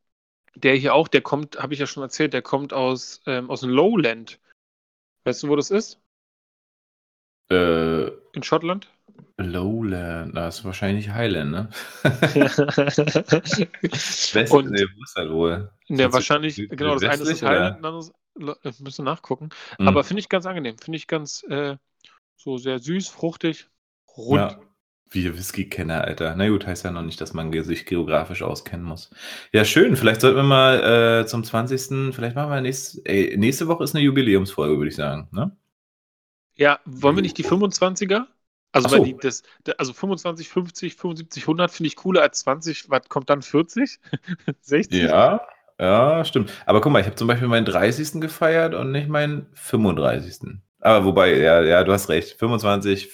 [0.55, 3.61] der hier auch, der kommt, habe ich ja schon erzählt, der kommt aus, ähm, aus
[3.63, 4.41] dem Lowland.
[5.25, 6.01] Weißt du, wo das ist?
[7.51, 8.89] Äh, In Schottland?
[9.37, 11.69] Lowland, das ist wahrscheinlich Highland, ne?
[14.33, 15.71] West, und nee, wo ist das wohl?
[15.89, 19.51] Ist wahrscheinlich, Süd- genau, das eine ist Highland, das andere ist, ich müsste nachgucken.
[19.79, 19.89] Hm.
[19.89, 20.77] Aber finde ich ganz angenehm.
[20.79, 21.77] Finde ich ganz äh,
[22.37, 23.69] so sehr süß, fruchtig,
[24.17, 24.53] rund.
[24.53, 24.61] Ja.
[25.11, 26.35] Wir Whisky-Kenner, Alter.
[26.35, 29.11] Na gut, heißt ja noch nicht, dass man sich geografisch auskennen muss.
[29.53, 29.95] Ja, schön.
[29.95, 32.13] Vielleicht sollten wir mal äh, zum 20.
[32.13, 35.29] Vielleicht machen wir nächst, ey, nächste Woche ist eine Jubiläumsfolge, würde ich sagen.
[35.31, 35.57] Ne?
[36.57, 38.27] Ja, wollen wir nicht die 25er?
[38.73, 39.05] Also, so.
[39.05, 39.43] die, das,
[39.79, 42.91] also 25, 50, 75, 100 finde ich cooler als 20.
[42.91, 44.01] Was kommt dann 40?
[44.61, 45.03] 60?
[45.09, 45.41] Ja,
[45.79, 46.53] ja, stimmt.
[46.67, 48.21] Aber guck mal, ich habe zum Beispiel meinen 30.
[48.21, 50.59] gefeiert und nicht meinen 35.
[50.81, 52.39] Aber wobei, ja, ja, du hast recht.
[52.39, 53.09] 25,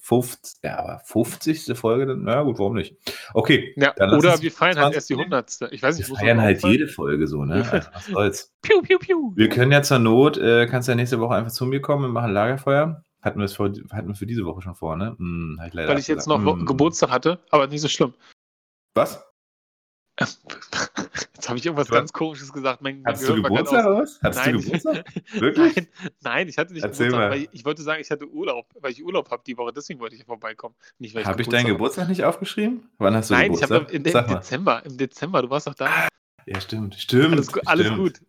[0.00, 1.76] 50, ja, aber 50.
[1.76, 2.96] Folge, dann, na gut, warum nicht?
[3.34, 3.74] Okay.
[3.76, 5.72] Ja, oder wir feiern halt 20 erst die 100.
[5.72, 7.66] Ich weiß Wir nicht, wo feiern halt jede Folge so, ne?
[7.70, 8.52] Also, was soll's.
[8.62, 9.32] Piu, piu, piu.
[9.36, 12.12] Wir können ja zur Not, äh, kannst ja nächste Woche einfach zu mir kommen und
[12.12, 13.02] machen Lagerfeuer.
[13.22, 15.14] Hatten wir es vor, hatten wir für diese Woche schon vor, ne?
[15.18, 16.44] Hm, ich Weil ich jetzt abgesagt.
[16.44, 16.66] noch Hm.
[16.66, 18.14] Geburtstag hatte, aber nicht so schlimm.
[18.94, 19.24] Was?
[21.34, 21.96] Jetzt habe ich irgendwas Was?
[21.96, 22.82] ganz Komisches gesagt.
[22.82, 24.20] Mein, mein Hattest du Geburtstag oder was?
[24.22, 24.52] Hattest Nein.
[24.54, 25.04] du Geburtstag?
[25.40, 25.74] Wirklich?
[25.76, 25.88] Nein,
[26.20, 27.30] nein, ich hatte nicht Erzähl Geburtstag, mal.
[27.36, 30.00] weil ich, ich wollte sagen, ich hatte Urlaub, weil ich Urlaub habe die Woche, deswegen
[30.00, 30.74] wollte ich vorbeikommen.
[30.98, 32.90] Nicht, weil Habe ich deinen Geburtstag Geburtstag nicht aufgeschrieben?
[32.98, 33.44] Wann hast du habe.
[33.44, 33.82] Nein, ich Geburtstag?
[33.82, 34.38] habe im, im.
[34.42, 36.08] Dezember, im Dezember, du warst doch da.
[36.46, 37.32] Ja, stimmt, stimmt.
[37.32, 37.98] Alles, gu- alles stimmt.
[37.98, 38.20] gut.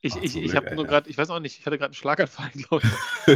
[0.00, 1.94] Ich, Ach, ich, ich habe nur gerade, ich weiß auch nicht, ich hatte gerade einen
[1.94, 2.86] Schlaganfall, glaube
[3.26, 3.34] ich.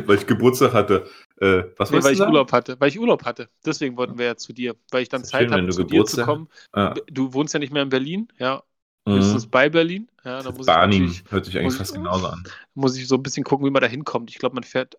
[0.06, 1.06] weil ich Geburtstag hatte.
[1.40, 2.30] Äh, was Nee, weil ich sagen?
[2.32, 2.76] Urlaub hatte.
[2.80, 3.48] Weil ich Urlaub hatte.
[3.66, 4.74] Deswegen wollten wir ja zu dir.
[4.90, 6.48] Weil ich dann Zeit habe, zu dir zu Geburtstag- kommen.
[6.72, 8.62] Ah, Du wohnst ja nicht mehr in Berlin, ja.
[9.04, 9.14] mhm.
[9.14, 10.08] Höchstens bei Berlin.
[10.24, 11.02] Ja, da muss ich Barnim.
[11.06, 12.44] natürlich Hört sich eigentlich muss ich- fast genauso an.
[12.74, 14.30] muss ich so ein bisschen gucken, wie man da hinkommt.
[14.30, 14.96] Ich glaube, man fährt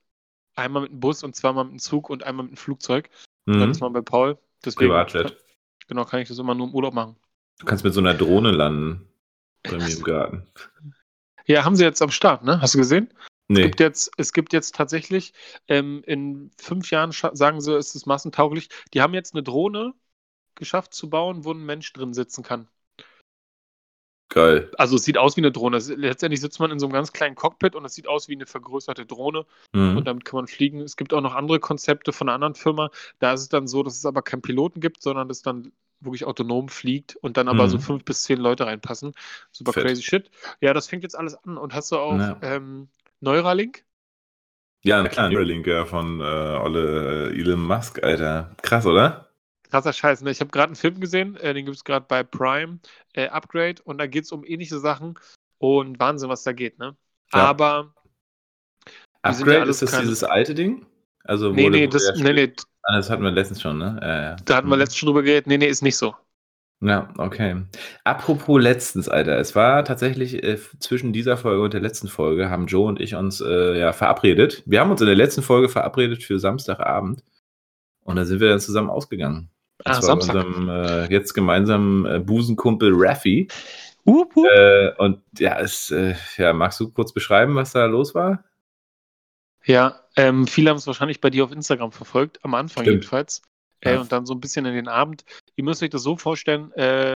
[0.55, 3.09] einmal mit dem Bus und zweimal mit dem Zug und einmal mit dem Flugzeug.
[3.45, 3.71] Dann Mhm.
[3.71, 4.37] ist man bei Paul.
[4.63, 5.35] Deswegen, Privatjet.
[5.87, 7.15] Genau, kann ich das immer nur im Urlaub machen.
[7.59, 9.07] Du kannst mit so einer Drohne landen.
[9.63, 10.47] Bei mir im Garten.
[11.45, 12.61] Ja, haben sie jetzt am Start, ne?
[12.61, 13.09] Hast du gesehen?
[13.11, 13.17] Es,
[13.49, 13.63] Nee.
[13.63, 15.33] gibt jetzt, es gibt jetzt tatsächlich,
[15.67, 18.69] ähm, in fünf Jahren sagen sie, ist es massentauglich.
[18.93, 19.93] Die haben jetzt eine Drohne
[20.55, 22.67] geschafft zu bauen, wo ein Mensch drin sitzen kann.
[24.29, 24.71] Geil.
[24.77, 25.77] Also es sieht aus wie eine Drohne.
[25.77, 28.33] Es- Letztendlich sitzt man in so einem ganz kleinen Cockpit und es sieht aus wie
[28.33, 30.03] eine vergrößerte Drohne und Mhm.
[30.05, 30.79] damit kann man fliegen.
[30.79, 32.89] Es gibt auch noch andere Konzepte von einer anderen Firma.
[33.19, 35.71] Da ist es dann so, dass es aber keinen Piloten gibt, sondern es dann
[36.05, 37.81] wirklich autonom fliegt und dann aber so Mhm.
[37.81, 39.13] fünf bis zehn Leute reinpassen.
[39.51, 39.83] Super Fett.
[39.85, 40.29] crazy shit.
[40.61, 41.57] Ja, das fängt jetzt alles an.
[41.57, 42.37] Und hast du auch Ja.
[42.41, 42.89] ähm,
[43.21, 43.83] Neuralink?
[44.83, 48.55] Ja, na klar, Neuralink ja, von äh, Olle äh, Elon Musk, Alter.
[48.61, 49.29] Krass, oder?
[49.69, 50.29] Krasser Scheiß, ne?
[50.31, 52.79] Ich habe gerade einen Film gesehen, äh, den gibt es gerade bei Prime,
[53.13, 55.17] äh, Upgrade, und da geht es um ähnliche Sachen
[55.57, 56.95] und Wahnsinn, was da geht, ne?
[57.33, 57.39] Ja.
[57.45, 57.93] Aber
[58.85, 60.85] ja Upgrade, alles ist das keine- dieses alte Ding?
[61.23, 62.53] Also, nee, nee, das, nee, nee,
[62.87, 63.99] das hatten wir letztens schon, ne?
[64.01, 64.35] Ja.
[64.45, 64.81] da hatten wir Mhm.
[64.81, 65.47] letztens schon drüber geredet.
[65.47, 66.15] Nee, nee, ist nicht so.
[66.81, 67.61] Ja, okay.
[68.03, 69.37] Apropos letztens, Alter.
[69.39, 73.15] Es war tatsächlich äh, zwischen dieser Folge und der letzten Folge haben Joe und ich
[73.15, 74.63] uns äh, ja verabredet.
[74.65, 77.23] Wir haben uns in der letzten Folge verabredet für Samstagabend.
[78.03, 79.49] Und da sind wir dann zusammen ausgegangen.
[79.85, 80.35] Ah, Samstag.
[80.35, 83.47] mit unserem äh, jetzt gemeinsamen äh, Busenkumpel Raffi.
[84.05, 84.33] Hup.
[84.53, 88.43] Äh, und ja, es, äh, ja, magst du kurz beschreiben, was da los war?
[89.65, 93.03] Ja, ähm, viele haben es wahrscheinlich bei dir auf Instagram verfolgt, am Anfang Stimmt.
[93.03, 93.41] jedenfalls.
[93.81, 94.01] Äh, Ja.
[94.01, 95.25] und dann so ein bisschen in den Abend.
[95.55, 97.13] Ihr müsst euch das so vorstellen, äh,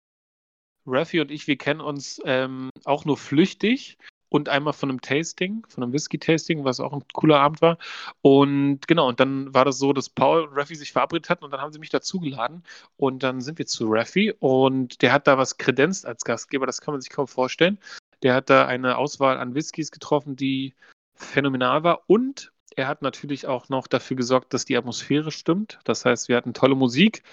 [0.85, 3.97] Raffi und ich, wir kennen uns ähm, auch nur flüchtig
[4.29, 7.77] und einmal von einem Tasting, von einem Whisky-Tasting, was auch ein cooler Abend war.
[8.21, 11.51] Und genau, und dann war das so, dass Paul und Raffi sich verabredet hatten und
[11.51, 12.63] dann haben sie mich dazugeladen
[12.97, 16.81] und dann sind wir zu Raffi und der hat da was kredenzt als Gastgeber, das
[16.81, 17.79] kann man sich kaum vorstellen.
[18.23, 20.73] Der hat da eine Auswahl an Whiskys getroffen, die
[21.17, 25.79] phänomenal war und er hat natürlich auch noch dafür gesorgt, dass die Atmosphäre stimmt.
[25.83, 27.23] Das heißt, wir hatten tolle Musik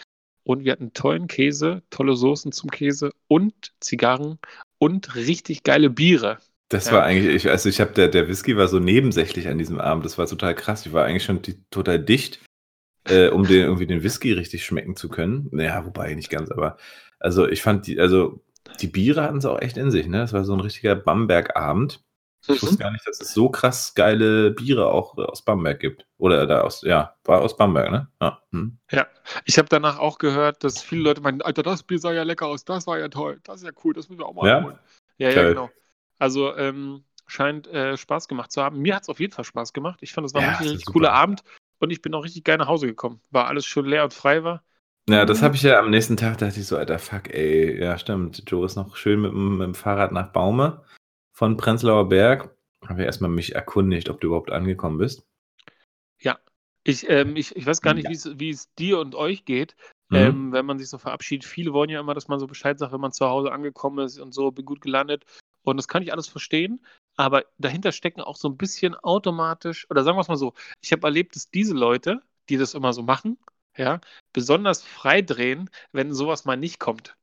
[0.44, 4.38] und wir hatten tollen Käse, tolle Soßen zum Käse und Zigarren
[4.78, 6.38] und richtig geile Biere.
[6.70, 6.92] Das Ja.
[6.92, 10.04] war eigentlich, ich, also ich habe der, der Whisky war so nebensächlich an diesem Abend.
[10.04, 10.86] Das war total krass.
[10.86, 12.40] Ich war eigentlich schon die, total dicht,
[13.08, 15.48] äh, um den, irgendwie den Whisky richtig schmecken zu können.
[15.52, 16.78] Naja, wobei nicht ganz, aber
[17.20, 18.42] also ich fand die, also
[18.80, 20.18] die Biere hatten es auch echt in sich, ne?
[20.18, 22.03] Das war so ein richtiger Bamberg-Abend.
[22.48, 26.06] Ich wusste gar nicht, dass es so krass geile Biere auch äh, aus Bamberg gibt.
[26.18, 28.08] Oder da aus, ja, war aus Bamberg, ne?
[28.20, 28.40] Ja.
[28.52, 28.78] Hm.
[28.90, 29.06] Ja,
[29.44, 32.46] ich habe danach auch gehört, dass viele Leute meinen, Alter, das Bier sah ja lecker
[32.46, 34.62] aus, das war ja toll, das ist ja cool, das müssen wir auch mal Ja?
[34.62, 34.78] holen.
[35.18, 35.54] Ja, ja, Geil.
[35.54, 35.70] genau.
[36.18, 38.80] Also ähm, scheint äh, Spaß gemacht zu haben.
[38.80, 40.00] Mir hat es auf jeden Fall Spaß gemacht.
[40.02, 40.98] Ich fand, es war ein Ja, richtig, ist richtig super.
[40.98, 41.42] cooler Abend
[41.78, 43.20] und ich bin auch richtig geil nach Hause gekommen.
[43.30, 44.62] War alles schön leer und frei war.
[45.08, 47.98] Ja, das habe ich ja am nächsten Tag, dachte ich so, Alter, fuck, ey, ja,
[47.98, 48.42] stimmt.
[48.46, 50.82] Joe ist noch schön mit, mit dem Fahrrad nach Baume
[51.34, 52.56] von Prenzlauer Berg.
[52.86, 55.26] Habe ja erstmal mich erkundigt, ob du überhaupt angekommen bist.
[56.86, 58.10] Ich, ähm, ich, ich weiß gar nicht, Ja.
[58.10, 59.74] wie es- wie es dir und euch geht,
[60.10, 60.16] Mhm.
[60.16, 61.48] ähm, wenn man sich so verabschiedet.
[61.48, 64.18] Viele wollen ja immer, dass man so Bescheid sagt, wenn man zu Hause angekommen ist
[64.18, 65.24] und so, bin gut gelandet.
[65.62, 66.84] Und das kann ich alles verstehen.
[67.16, 70.92] Aber dahinter stecken auch so ein bisschen automatisch, oder sagen wir es mal so, ich
[70.92, 72.20] habe erlebt, dass diese Leute,
[72.50, 73.38] die das immer so machen,
[73.78, 74.02] ja,
[74.34, 77.16] besonders frei drehen, wenn sowas mal nicht kommt.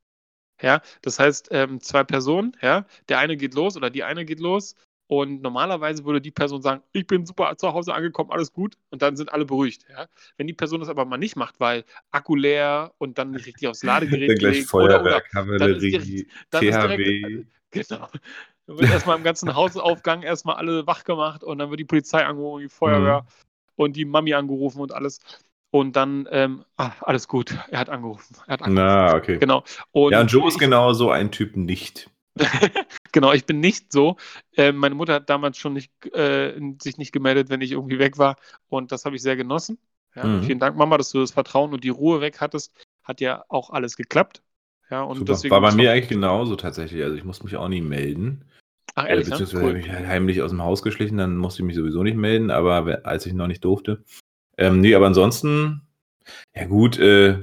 [0.61, 4.39] Ja, das heißt, ähm, zwei Personen, ja, der eine geht los oder die eine geht
[4.39, 4.75] los
[5.07, 9.01] und normalerweise würde die Person sagen, ich bin super zu Hause angekommen, alles gut und
[9.01, 10.07] dann sind alle beruhigt, ja.
[10.37, 13.67] Wenn die Person das aber mal nicht macht, weil Akku leer und dann nicht richtig
[13.67, 15.21] aufs Ladegerät Dann gleich legt oder, oder,
[15.57, 15.81] dann ist
[16.51, 16.59] THW.
[16.61, 18.07] direkt, genau.
[18.67, 22.23] Dann wird erstmal im ganzen Hausaufgang erstmal alle wach gemacht und dann wird die Polizei
[22.25, 23.27] angerufen, die Feuerwehr Mhm.
[23.75, 25.19] und die Mami angerufen und alles.
[25.71, 28.35] Und dann, ähm, ah, alles gut, er hat angerufen.
[28.45, 28.75] Er hat angerufen.
[28.75, 29.37] Na, okay.
[29.37, 29.63] Genau.
[29.91, 32.09] Und ja, und Joe ist genau so ein Typ nicht.
[33.11, 34.17] genau, ich bin nicht so.
[34.57, 38.17] Ähm, meine Mutter hat damals schon nicht, äh, sich nicht gemeldet, wenn ich irgendwie weg
[38.17, 38.35] war.
[38.67, 39.77] Und das habe ich sehr genossen.
[40.15, 40.43] Ja, Mhm.
[40.43, 42.73] Vielen Dank, Mama, dass du das Vertrauen und die Ruhe weg hattest.
[43.03, 44.41] Hat ja auch alles geklappt.
[44.89, 45.33] Ja, und Super.
[45.33, 47.01] deswegen War bei mir eigentlich genauso tatsächlich.
[47.01, 48.43] Also ich musste mich auch nie melden.
[48.95, 49.31] Ach, Äh, ehrlich, ne?
[49.31, 49.69] beziehungsweise Cool.
[49.69, 52.51] habe ich halt heimlich aus dem Haus geschlichen, dann musste ich mich sowieso nicht melden,
[52.51, 54.03] aber als ich noch nicht durfte.
[54.61, 55.81] Ähm, nee, aber ansonsten,
[56.55, 57.39] ja gut, äh,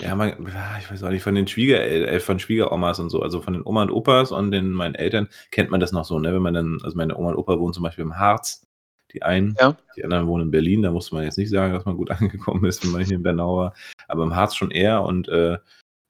[0.00, 3.22] ja, man, ja, ich weiß auch nicht, von den Schwieger, äh, von Schwiegeromas und so,
[3.22, 6.18] also von den Oma und Opas und den meinen Eltern kennt man das noch so,
[6.18, 6.34] ne?
[6.34, 8.66] Wenn man dann, also meine Oma und Opa wohnen zum Beispiel im Harz,
[9.12, 9.78] die einen, Ja.
[9.96, 12.10] die anderen wohnen in Berlin, da musste man jetzt nicht sagen, dass man gut
[12.50, 13.74] angekommen ist, wenn man hier in Bernau war,
[14.06, 15.56] aber im Harz schon eher und äh,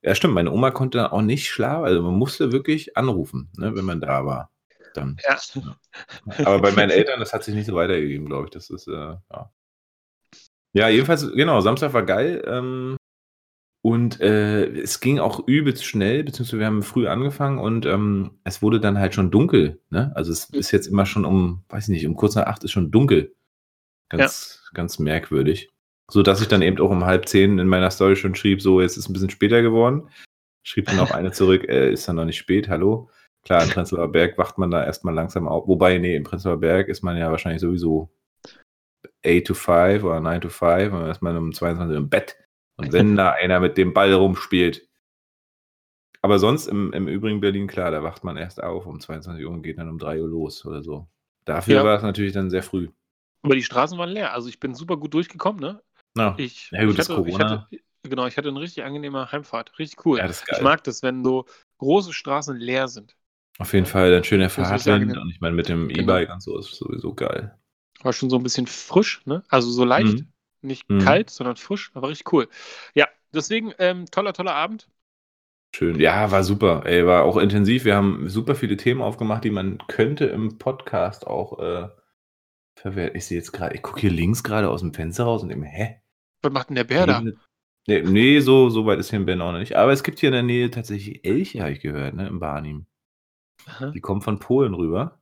[0.03, 3.85] ja, stimmt, meine Oma konnte auch nicht schlafen, also man musste wirklich anrufen, ne, wenn
[3.85, 4.51] man da war.
[4.95, 5.19] Dann.
[5.29, 5.37] Ja.
[6.45, 8.51] Aber bei meinen Eltern, das hat sich nicht so weitergegeben, glaube ich.
[8.51, 9.51] Das ist, äh, ja.
[10.73, 12.43] Ja, jedenfalls, genau, Samstag war geil.
[12.47, 12.97] Ähm,
[13.83, 18.61] und äh, es ging auch übelst schnell, beziehungsweise wir haben früh angefangen und ähm, es
[18.61, 19.81] wurde dann halt schon dunkel.
[19.91, 20.13] Ne?
[20.15, 22.73] Also es ist jetzt immer schon um, weiß ich nicht, um kurz nach acht ist
[22.73, 23.35] schon dunkel.
[24.11, 25.71] Ganz, ganz merkwürdig.
[26.11, 28.81] So dass ich dann eben auch um halb zehn in meiner Story schon schrieb, so,
[28.81, 30.09] jetzt ist ein bisschen später geworden.
[30.65, 33.11] Schrieb dann auch eine zurück, äh, ist dann noch nicht spät, hallo.
[33.45, 35.69] Klar, in Prenzlauer Berg wacht man da erstmal langsam auf.
[35.69, 38.11] Wobei, nee, in Prenzlauer Berg ist man ja wahrscheinlich sowieso
[39.27, 42.09] 8 to 5 oder 9 to 5 und dann ist man um 22 Uhr im
[42.11, 42.37] Bett.
[42.77, 44.87] Und wenn da einer mit dem Ball rumspielt,
[46.23, 49.53] Aber sonst im, im übrigen Berlin, klar, da wacht man erst auf um 22 Uhr
[49.53, 51.09] und geht dann um 3 Uhr los oder so.
[51.45, 51.85] Dafür Ja.
[51.85, 52.89] war es natürlich dann sehr früh.
[53.43, 54.33] Aber die Straßen waren leer.
[54.35, 55.81] Also ich bin super gut durchgekommen, ne?
[56.15, 57.67] Na, Ich, Ja, gut, ich, das hatte, ich Corona.
[57.69, 59.79] hatte, genau, ich hatte eine richtig angenehme Heimfahrt.
[59.79, 60.19] Richtig cool.
[60.19, 61.47] ja, ich mag das, wenn so
[61.79, 63.17] große Straßen leer sind.
[63.61, 65.23] Auf jeden Fall dann schöner angenehm.
[65.23, 66.03] und ich meine, mit dem Genau.
[66.03, 67.57] E-Bike und so ist sowieso geil.
[68.03, 69.43] War schon so ein bisschen frisch, ne?
[69.49, 70.33] Also so leicht, Mhm.
[70.63, 71.01] nicht Mhm.
[71.01, 72.49] kalt, sondern frisch, aber richtig cool.
[72.95, 74.89] Ja, deswegen ähm, toller, toller Abend.
[75.75, 76.01] Schön.
[76.01, 76.87] Ja, war super.
[76.87, 77.85] Ey, war auch intensiv.
[77.85, 81.89] Wir haben super viele Themen aufgemacht, die man könnte im Podcast auch äh,
[82.77, 83.17] verwerten.
[83.17, 85.65] Ich sehe jetzt gerade, ich gucke hier links gerade aus dem Fenster raus und denke
[85.65, 86.01] mir, hä?
[86.43, 87.23] Was macht denn der Bär da?
[87.87, 89.77] Nee, nee, so, so weit ist hier in Bern auch noch nicht.
[89.77, 92.87] Aber es gibt hier in der Nähe tatsächlich Elche, habe ich gehört, ne, im Barnim.
[93.93, 95.21] Die kommen von Polen rüber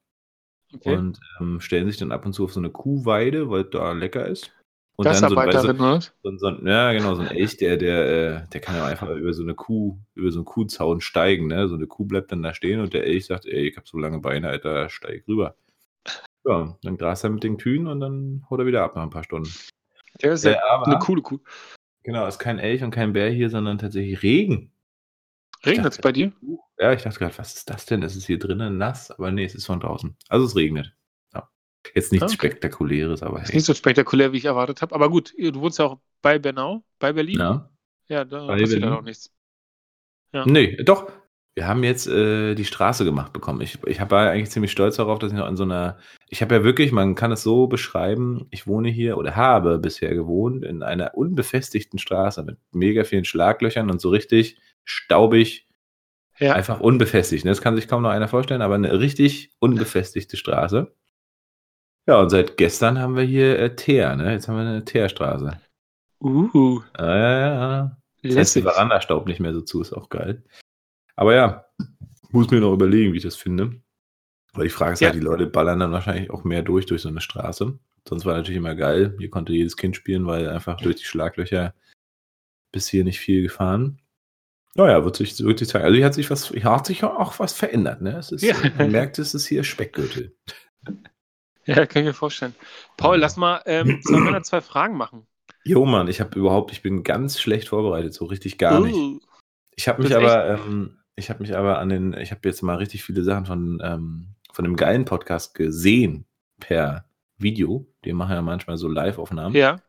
[0.75, 0.97] Okay.
[0.97, 4.27] und ähm, stellen sich dann ab und zu auf so eine Kuhweide, weil da lecker
[4.27, 4.53] ist.
[4.97, 8.49] Und dann so, weißt du, so, ein- ja, genau, so ein Elch, der, der, äh,
[8.53, 11.69] der kann ja einfach über so eine Kuh, über so einen Kuhzaun steigen, ne?
[11.69, 13.99] So eine Kuh bleibt dann da stehen und der Elch sagt, ey, ich hab so
[13.99, 15.57] lange Beine, Alter, steig rüber.
[16.45, 19.11] Ja, dann grast er mit den Kühen und dann haut er wieder ab nach ein
[19.11, 19.51] paar Stunden.
[20.23, 21.39] Der ist ja Äh, eine coole Kuh.
[22.03, 24.71] Genau, ist kein Elch und kein Bär hier, sondern tatsächlich Regen.
[25.67, 26.33] Regnet es bei dir?
[26.79, 28.03] Ja, ich dachte gerade, was ist das denn?
[28.03, 30.17] Es ist hier drinnen nass, aber nee, es ist von draußen.
[30.29, 30.95] Also es regnet.
[31.35, 31.49] Ja.
[31.95, 32.35] Jetzt nichts Okay.
[32.35, 33.57] Spektakuläres, aber Ist hey.
[33.57, 34.95] nicht so spektakulär, wie ich erwartet habe.
[34.95, 37.39] Aber gut, du wohnst ja auch bei Bernau, bei Berlin.
[37.39, 37.71] Ja.
[38.09, 38.99] Ja, da Bei passiert dann Berlin.
[38.99, 39.33] auch nichts.
[40.33, 40.45] Ja.
[40.47, 41.11] Nee, doch.
[41.59, 43.63] Wir haben jetzt äh, die Straße gemacht bekommen.
[43.63, 45.97] Ich, ich war eigentlich ziemlich stolz darauf, dass ich noch in so einer.
[46.29, 50.15] Ich habe ja wirklich, man kann es so beschreiben, ich wohne hier oder habe bisher
[50.15, 55.69] gewohnt in einer unbefestigten Straße mit mega vielen Schlaglöchern und so richtig staubig,
[56.39, 57.45] Ja, einfach unbefestigt.
[57.45, 57.51] ne?
[57.51, 60.95] Das kann sich kaum noch einer vorstellen, aber eine richtig unbefestigte Straße.
[62.07, 64.33] Ja, und seit gestern haben wir hier äh, Teer, ne?
[64.33, 65.61] Jetzt haben wir eine Teerstraße.
[66.21, 67.97] uh, Ja, ja, ja.
[68.23, 68.63] Das heißt, die lässig.
[68.63, 70.43] Veranda staubt nicht mehr so zu, ist auch geil.
[71.17, 71.67] Aber ja,
[72.31, 73.81] muss mir noch überlegen, wie ich das finde.
[74.53, 75.09] Weil die Frage ist Ja.
[75.09, 77.79] halt, die Leute ballern dann wahrscheinlich auch mehr durch, durch so eine Straße.
[78.09, 79.15] Sonst war natürlich immer geil.
[79.19, 81.75] Hier konnte jedes Kind spielen, weil einfach durch die Schlaglöcher
[82.73, 84.01] bis hier nicht viel gefahren.
[84.77, 85.85] Naja, wird sich, wird sich zeigen.
[85.85, 88.17] Also hier hat sich was, hier hat sich auch was verändert, ne?
[88.19, 88.55] Es ist, Ja.
[88.79, 90.37] Man merkt, es ist hier Speckgürtel.
[91.69, 92.55] Ja, kann ich mir vorstellen.
[92.97, 95.27] Paul, lass mal ähm, zwei Männer zwei Fragen machen.
[95.65, 98.95] Jo, Mann, ich habe überhaupt, ich bin ganz schlecht vorbereitet, so richtig gar nicht.
[98.95, 99.19] Uh,
[99.75, 102.77] Ich habe mich aber, ähm, ich habe mich aber an den, ich habe jetzt mal
[102.77, 106.27] richtig viele Sachen von, ähm, von dem geilen Podcast gesehen
[106.61, 107.07] per
[107.37, 107.93] Video.
[108.05, 109.57] Die machen ja manchmal so Live-Aufnahmen.
[109.57, 109.81] ja,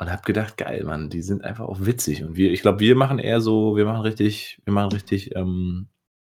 [0.00, 2.24] Und habe gedacht, geil, Mann, die sind einfach auch witzig.
[2.24, 5.88] Und wir, ich glaube, wir machen eher so, wir machen richtig, wir machen richtig ähm,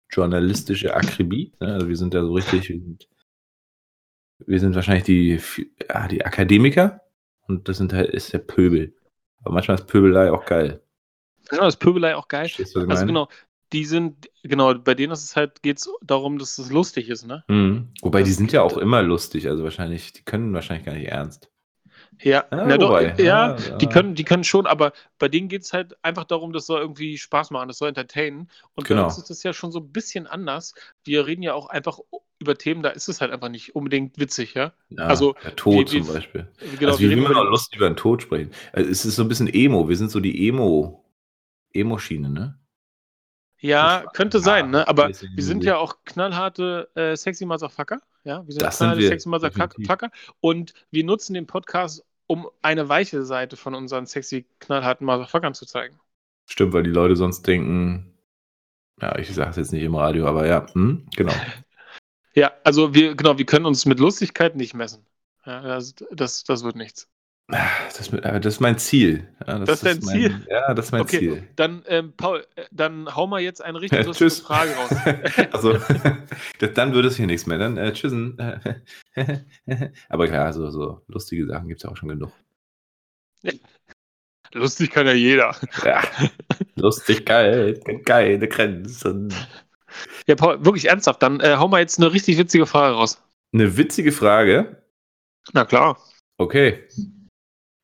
[0.09, 1.53] journalistische Akribie.
[1.61, 1.75] Ne?
[1.75, 3.07] Also wir sind da so richtig, wir sind,
[4.45, 5.39] wir sind wahrscheinlich die,
[5.87, 7.03] ja, die Akademiker
[7.47, 8.97] und das sind halt, ist der Pöbel.
[9.43, 10.83] Aber manchmal ist Pöbelei auch geil.
[11.49, 12.47] genau, das Pöbelei auch geil.
[12.47, 13.29] Ich Also genau,
[13.71, 17.25] die sind, genau, bei denen ist es halt, geht es darum, dass es lustig ist,
[17.25, 17.45] ne?
[17.47, 17.93] Mhm.
[18.01, 21.07] Wobei die Das sind ja auch immer lustig, also wahrscheinlich, die können wahrscheinlich gar nicht
[21.07, 21.49] ernst.
[22.21, 23.91] Ja, Ja, na doch, ja, ja, die ja.
[23.91, 27.17] können, die können schon, aber bei denen geht es halt einfach darum, das soll irgendwie
[27.17, 28.49] Spaß machen, das soll entertainen.
[28.75, 29.01] Und Genau.
[29.01, 30.73] bei uns ist das ja schon so ein bisschen anders.
[31.03, 31.99] Wir reden ja auch einfach
[32.39, 34.73] über Themen, da ist es halt einfach nicht unbedingt witzig, ja.
[34.89, 36.47] Ja, Also, der Tod wie- zum Beispiel.
[36.77, 38.51] Genau, also wir wie will auch die- lustig über den Tod sprechen?
[38.73, 41.05] Also es ist so ein bisschen Emo, wir sind so die Emo,
[41.73, 42.59] Emo-Schiene, ne?
[43.59, 44.87] Ja, könnte sein, ne?
[44.89, 48.01] Aber wir sind ja auch knallharte äh, sexy Motherfucker.
[48.23, 50.11] Ja, wir sind Das sind knallharte wir, sexy Motherfucker.
[50.39, 55.65] Und wir nutzen den Podcast, um eine weiche Seite von unseren sexy knallharten Motherfuckern zu
[55.65, 55.99] zeigen.
[56.45, 58.13] Stimmt, weil die Leute sonst denken,
[59.01, 61.33] ja, ich sage es jetzt nicht im Radio, aber ja, hm, genau.
[62.35, 65.05] Ja, also wir, genau, wir können uns mit Lustigkeit nicht messen.
[65.45, 67.07] Ja, das, das, das wird nichts.
[67.47, 69.27] Das, äh, das ist mein Ziel.
[69.45, 70.47] Ja, Das ist dein mein, Ziel?
[70.49, 71.19] Ja, das ist mein Okay.
[71.19, 71.47] Ziel.
[71.55, 74.39] Dann, ähm, Paul, äh, dann hau mal jetzt eine richtig Ja, lustige tschüss.
[74.39, 74.91] Frage raus.
[75.51, 75.73] also,
[76.59, 77.57] das, dann würde es hier nichts mehr.
[77.57, 78.37] Dann äh, tschüssen.
[80.09, 82.31] Aber klar, so, so lustige Sachen gibt es auch schon genug.
[84.53, 85.55] Lustig kann ja jeder.
[85.83, 86.01] Ja.
[86.75, 89.33] Lustigkeit, keine Grenzen.
[90.27, 93.21] Ja, Paul, wirklich ernsthaft, dann äh, hau mal jetzt eine richtig witzige Frage raus.
[93.53, 94.83] Eine witzige Frage.
[95.51, 95.99] Na klar.
[96.37, 96.87] Okay.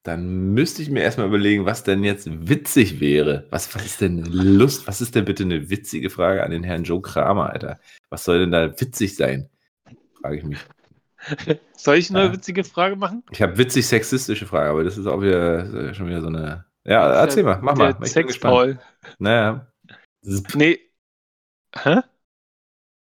[0.09, 3.45] Dann müsste ich mir erstmal überlegen, was denn jetzt witzig wäre.
[3.51, 4.87] Was, was ist denn Lust?
[4.87, 7.79] Was ist denn bitte eine witzige Frage an den Herrn Joe Kramer, Alter?
[8.09, 9.51] Was soll denn da witzig sein?
[10.19, 10.57] Frage ich mich.
[11.77, 12.33] Soll ich eine Ja.
[12.33, 13.21] witzige Frage machen?
[13.29, 16.65] Ich habe witzig sexistische Frage, aber das ist auch wieder schon wieder so eine.
[16.85, 17.95] Ja, erzähl mal, mach mal.
[18.01, 18.39] Ich Sex.
[18.39, 18.79] Paul.
[19.19, 19.71] Naja.
[20.23, 20.55] Zip.
[20.55, 20.79] Nee.
[21.75, 21.99] Hä?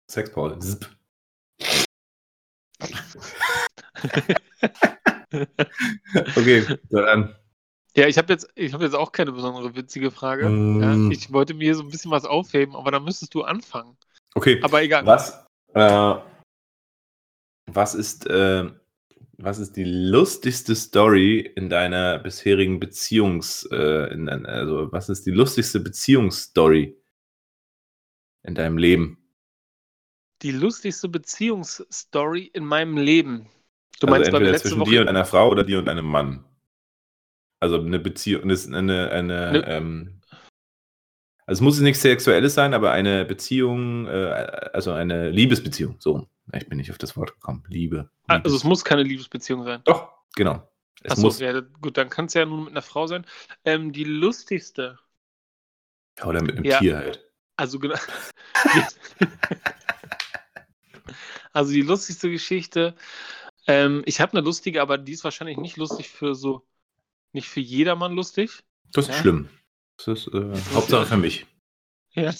[0.08, 0.60] Sex Paul.
[0.60, 0.88] Zip.
[6.36, 7.34] Okay, dann.
[7.96, 10.48] Ja, ich habe jetzt, hab jetzt auch keine besondere witzige Frage.
[10.48, 10.82] Mm.
[10.82, 13.96] Ja, ich wollte mir so ein bisschen was aufheben, aber da müsstest du anfangen.
[14.34, 14.60] Okay.
[14.62, 15.06] Aber egal.
[15.06, 16.14] Was, äh,
[17.66, 18.68] was ist, äh,
[19.38, 25.24] was ist die lustigste Story in deiner bisherigen Beziehungs, äh, in, dein- also was ist
[25.26, 27.00] die lustigste Beziehungsstory
[28.42, 29.18] in deinem Leben?
[30.42, 33.48] Die lustigste Beziehungsstory in meinem Leben.
[34.00, 34.90] Du also meinst, wir entweder letzte zwischen Woche.
[34.90, 36.44] dir und einer Frau oder dir und einem Mann.
[37.60, 40.20] Also eine Beziehung, eine, eine, Ne- ähm,
[41.46, 45.96] also es muss nichts Sexuelles sein, aber eine Beziehung, äh, also eine Liebesbeziehung.
[45.98, 47.64] So, ich bin nicht auf das Wort gekommen.
[47.68, 48.10] Liebe.
[48.28, 49.80] Ah, also es muss keine Liebesbeziehung sein.
[49.84, 50.68] Doch, genau.
[51.02, 53.26] Es Achso, muss, ja, gut, dann kann es ja nun mit einer Frau sein.
[53.64, 54.98] Ähm, die lustigste,
[56.24, 56.78] oder mit einem Ja.
[56.78, 57.24] Tier halt.
[57.56, 57.96] also genau.
[61.52, 62.94] also die lustigste Geschichte.
[63.66, 66.66] Ähm, ich habe eine lustige, aber die ist wahrscheinlich nicht lustig für so,
[67.32, 68.62] nicht für jedermann lustig.
[68.92, 69.20] Das ist Ja.
[69.22, 69.48] schlimm.
[69.96, 71.46] Das ist äh, Hauptsache für mich.
[72.14, 72.32] Ja,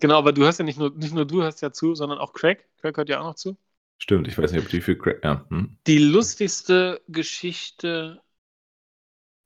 [0.00, 2.32] genau, aber du hörst ja nicht nur, nicht nur du hörst ja zu, sondern auch
[2.32, 2.66] Craig.
[2.80, 3.56] Craig hört ja auch noch zu.
[3.98, 5.22] Stimmt, ich weiß nicht, ob die für Crack.
[5.24, 5.44] Ja.
[5.50, 5.76] Hm.
[5.86, 8.22] Die lustigste Geschichte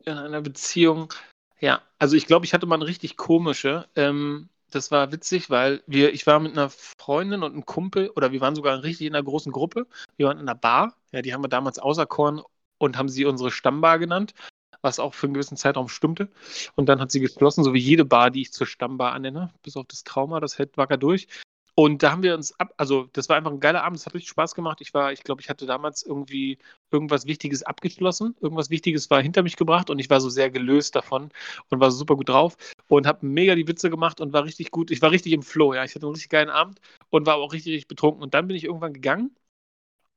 [0.04, 1.12] in einer Beziehung,
[1.60, 3.88] ja, also ich glaube, ich hatte mal eine richtig komische.
[3.94, 8.32] Ähm, das war witzig, weil wir, ich war mit einer Freundin und einem Kumpel, oder
[8.32, 9.86] wir waren sogar richtig in einer großen Gruppe.
[10.16, 12.42] Wir waren in einer Bar, ja, die haben wir damals auserkoren
[12.78, 14.34] und haben sie unsere Stammbar genannt,
[14.80, 16.30] was auch für einen gewissen Zeitraum stimmte.
[16.74, 19.76] Und dann hat sie geschlossen, so wie jede Bar, die ich zur Stammbar annenne, bis
[19.76, 21.28] auf das Trauma, das hält wacker durch.
[21.74, 24.14] Und da haben wir uns ab, also das war einfach ein geiler Abend, es hat
[24.14, 24.80] richtig Spaß gemacht.
[24.82, 26.58] Ich war, ich glaube, ich hatte damals irgendwie
[26.90, 30.94] irgendwas Wichtiges abgeschlossen, irgendwas Wichtiges war hinter mich gebracht und ich war so sehr gelöst
[30.94, 31.30] davon
[31.70, 32.56] und war super gut drauf
[32.88, 34.90] und habe mega die Witze gemacht und war richtig gut.
[34.90, 35.84] Ich war richtig im Flow, ja.
[35.84, 38.22] Ich hatte einen richtig geilen Abend und war auch richtig, richtig betrunken.
[38.22, 39.34] Und dann bin ich irgendwann gegangen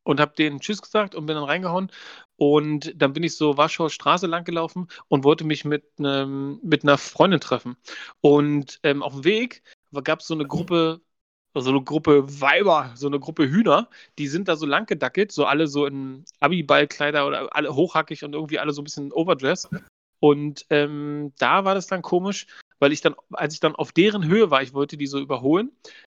[0.04, 1.92] und habe denen Tschüss gesagt und bin dann reingehauen.
[2.38, 6.84] Und dann bin ich so Warschauer Straße lang gelaufen und wollte mich mit, einem, mit
[6.84, 7.78] einer Freundin treffen.
[8.22, 9.64] Und ähm, auf dem Weg
[10.04, 11.02] gab es so eine Gruppe,
[11.62, 15.46] so eine Gruppe Weiber, so eine Gruppe Hühner, die sind da so lang gedackelt, so
[15.46, 19.70] alle so in Abiballkleider oder alle hochhackig und irgendwie alle so ein bisschen overdressed.
[20.20, 22.48] Und ähm, da war das dann komisch,
[22.80, 25.72] weil ich dann, als ich dann auf deren Höhe war, ich wollte die so überholen,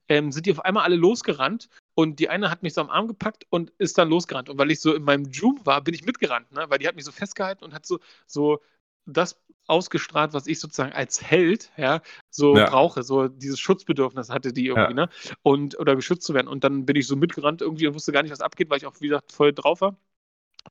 [0.10, 3.08] ähm, sind die auf einmal alle losgerannt und die eine hat mich so am Arm
[3.08, 4.50] gepackt und ist dann losgerannt.
[4.50, 6.66] Und weil ich so in meinem Zoom war, bin ich mitgerannt, ne?
[6.70, 8.62] weil die hat mich so festgehalten und hat so, so
[9.06, 12.70] das ausgestrahlt, was ich sozusagen als Held, ja, so Ja.
[12.70, 15.10] brauche, so dieses Schutzbedürfnis hatte die irgendwie, ne?
[15.42, 16.48] Und oder geschützt zu werden.
[16.48, 18.86] Und dann bin ich so mitgerannt irgendwie und wusste gar nicht, was abgeht, weil ich
[18.86, 19.98] auch, wie gesagt, voll drauf war.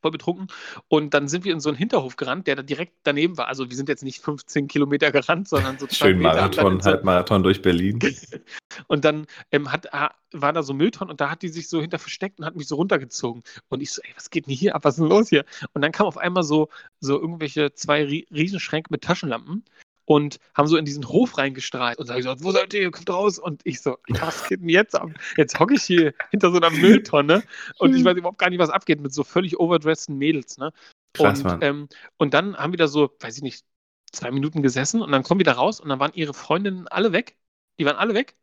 [0.00, 0.46] Voll betrunken.
[0.88, 3.48] Und dann sind wir in so einen Hinterhof gerannt, der da direkt daneben war.
[3.48, 7.62] Also wir sind jetzt nicht 15 Kilometer gerannt, sondern so Schön Marathon, so, Halbmarathon durch
[7.62, 7.98] Berlin.
[8.88, 11.80] und dann ähm, hat, ah, war da so Mülltonnen und da hat die sich so
[11.80, 13.42] hinter versteckt und hat mich so runtergezogen.
[13.68, 14.84] Und ich so, ey, was geht denn hier ab?
[14.84, 15.44] Was ist denn los hier?
[15.74, 16.68] Und dann kam auf einmal so,
[17.00, 19.64] so irgendwelche zwei Rie- Riesenschränke mit Taschenlampen
[20.04, 22.90] und haben so in diesen Hof reingestrahlt und sagen so, wo seid ihr?
[22.90, 23.38] Kommt raus!
[23.38, 25.10] Und ich so, was geht denn jetzt ab?
[25.36, 27.42] Jetzt hocke ich hier hinter so einer Mülltonne
[27.78, 30.72] und ich weiß überhaupt gar nicht, was abgeht mit so völlig overdresseden Mädels, ne?
[31.14, 33.64] Krass, und, ähm, und dann haben wir da so, weiß ich nicht,
[34.12, 37.12] zwei Minuten gesessen und dann kommen wir da raus und dann waren ihre Freundinnen alle
[37.12, 37.36] weg.
[37.78, 38.36] Die waren alle weg.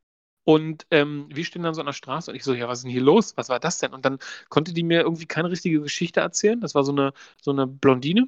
[0.44, 2.84] Und ähm, wir stehen dann so an der Straße und ich so, ja, was ist
[2.86, 3.38] denn hier los?
[3.38, 3.94] Was war das denn?
[3.94, 4.18] Und dann
[4.50, 6.60] konnte die mir irgendwie keine richtige Geschichte erzählen.
[6.60, 8.28] Das war so eine, so eine Blondine.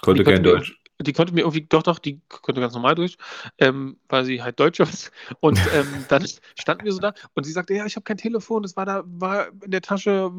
[0.00, 0.79] Konnte kein Deutsch.
[1.00, 3.16] Die konnte mir irgendwie, doch, doch, die konnte ganz normal durch,
[3.58, 5.10] ähm, weil sie halt Deutsch ist.
[5.40, 6.26] Und ähm, dann
[6.58, 9.02] standen wir so da und sie sagte, ja, ich habe kein Telefon, das war da,
[9.06, 10.30] war in der Tasche,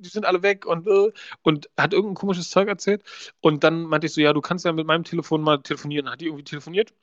[0.00, 3.02] die sind alle weg und, äh, und hat irgendein komisches Zeug erzählt.
[3.40, 6.10] Und dann meinte ich so, ja, du kannst ja mit meinem Telefon mal telefonieren.
[6.10, 6.94] Hat die irgendwie telefoniert.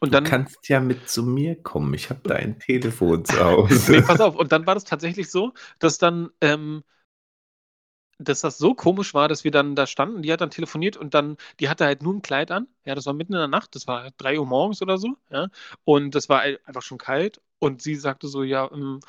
[0.00, 1.92] Und dann, du kannst ja mit zu mir kommen.
[1.94, 3.92] Ich habe dein Telefon zu Hause.
[3.92, 4.34] nee, pass auf.
[4.34, 6.82] Und dann war das tatsächlich so, dass dann, ähm,
[8.20, 10.22] dass das so komisch war, dass wir dann da standen.
[10.22, 12.68] Die hat dann telefoniert und dann, die hatte halt nur ein Kleid an.
[12.84, 13.74] Ja, das war mitten in der Nacht.
[13.74, 15.16] Das war 3 Uhr morgens oder so.
[15.30, 15.48] Ja,
[15.84, 17.40] und das war einfach schon kalt.
[17.58, 19.00] Und sie sagte so, ja, ähm,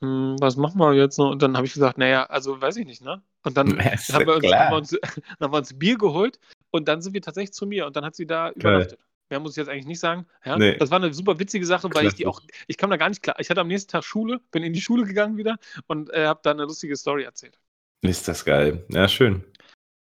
[0.00, 1.30] hm, was machen wir jetzt noch?
[1.30, 3.22] Und dann habe ich gesagt, naja, also weiß ich nicht, ne?
[3.44, 5.00] Und dann ist haben wir, uns, haben, wir uns, dann
[5.40, 6.38] haben wir uns Bier geholt
[6.70, 9.00] und dann sind wir tatsächlich zu mir und dann hat sie da übernachtet.
[9.30, 10.26] Mehr muss ich jetzt eigentlich nicht sagen.
[10.44, 10.58] Ja?
[10.58, 10.76] Nee.
[10.76, 12.38] Das war eine super witzige Sache, weil ich die Klasse.
[12.38, 13.36] auch, ich kam da gar nicht klar.
[13.38, 15.56] Ich hatte am nächsten Tag Schule, bin in die Schule gegangen wieder
[15.86, 17.56] und äh, habe da eine lustige Story erzählt.
[18.02, 18.84] Ist das geil.
[18.88, 19.44] Ja, schön.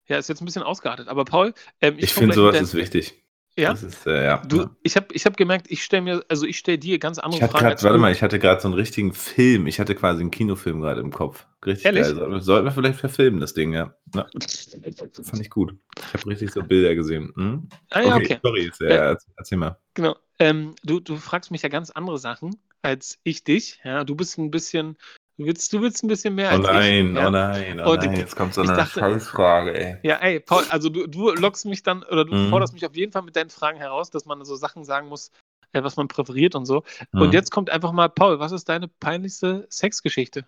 [0.07, 1.07] Ja, ist jetzt ein bisschen ausgeartet.
[1.07, 3.17] Aber Paul, ähm, Ich, komm finde, sowas ist wichtig.
[3.57, 3.73] Ja?
[3.73, 4.37] Ist, äh, ja.
[4.45, 7.43] Du, ich habe ich hab gemerkt, ich stelle mir, also ich stelle dir ganz andere
[7.43, 7.65] Ich Fragen.
[7.65, 9.67] als warte mal, ich hatte gerade so einen richtigen Film.
[9.67, 11.47] Ich hatte quasi einen Kinofilm gerade im Kopf.
[11.65, 12.03] Richtig Ehrlich?
[12.03, 12.41] geil.
[12.41, 13.93] Sollten wir- vielleicht verfilmen, das Ding, ja.
[14.15, 14.27] ja.
[15.23, 15.75] Fand ich gut.
[15.97, 17.33] Ich habe richtig so Bilder gesehen.
[17.35, 17.69] Hm?
[17.89, 18.39] Ah ja, okay.
[18.41, 19.77] Sorry, ist, ja, Äh, erzähl- erzähl mal.
[19.95, 20.15] Genau.
[20.39, 23.79] Ähm, du, du fragst mich ja ganz andere Sachen als ich dich.
[23.83, 24.97] Ja, du bist ein bisschen,
[25.41, 27.15] Du willst, du willst ein bisschen mehr Oh als nein, ich.
[27.15, 27.27] ja?
[27.27, 29.97] oh nein, oh Und nein, ich- jetzt kommt so ich eine dachte- Scheißfrage, ey.
[30.03, 32.49] Ja, ey, Paul, also du, du lockst mich dann oder du Mhm.
[32.51, 35.31] forderst mich auf jeden Fall mit deinen Fragen heraus, dass man so Sachen sagen muss,
[35.73, 36.83] äh, was man präferiert und so.
[37.13, 37.21] Hm.
[37.21, 40.45] Und jetzt kommt einfach mal, Paul, was ist deine peinlichste Sexgeschichte?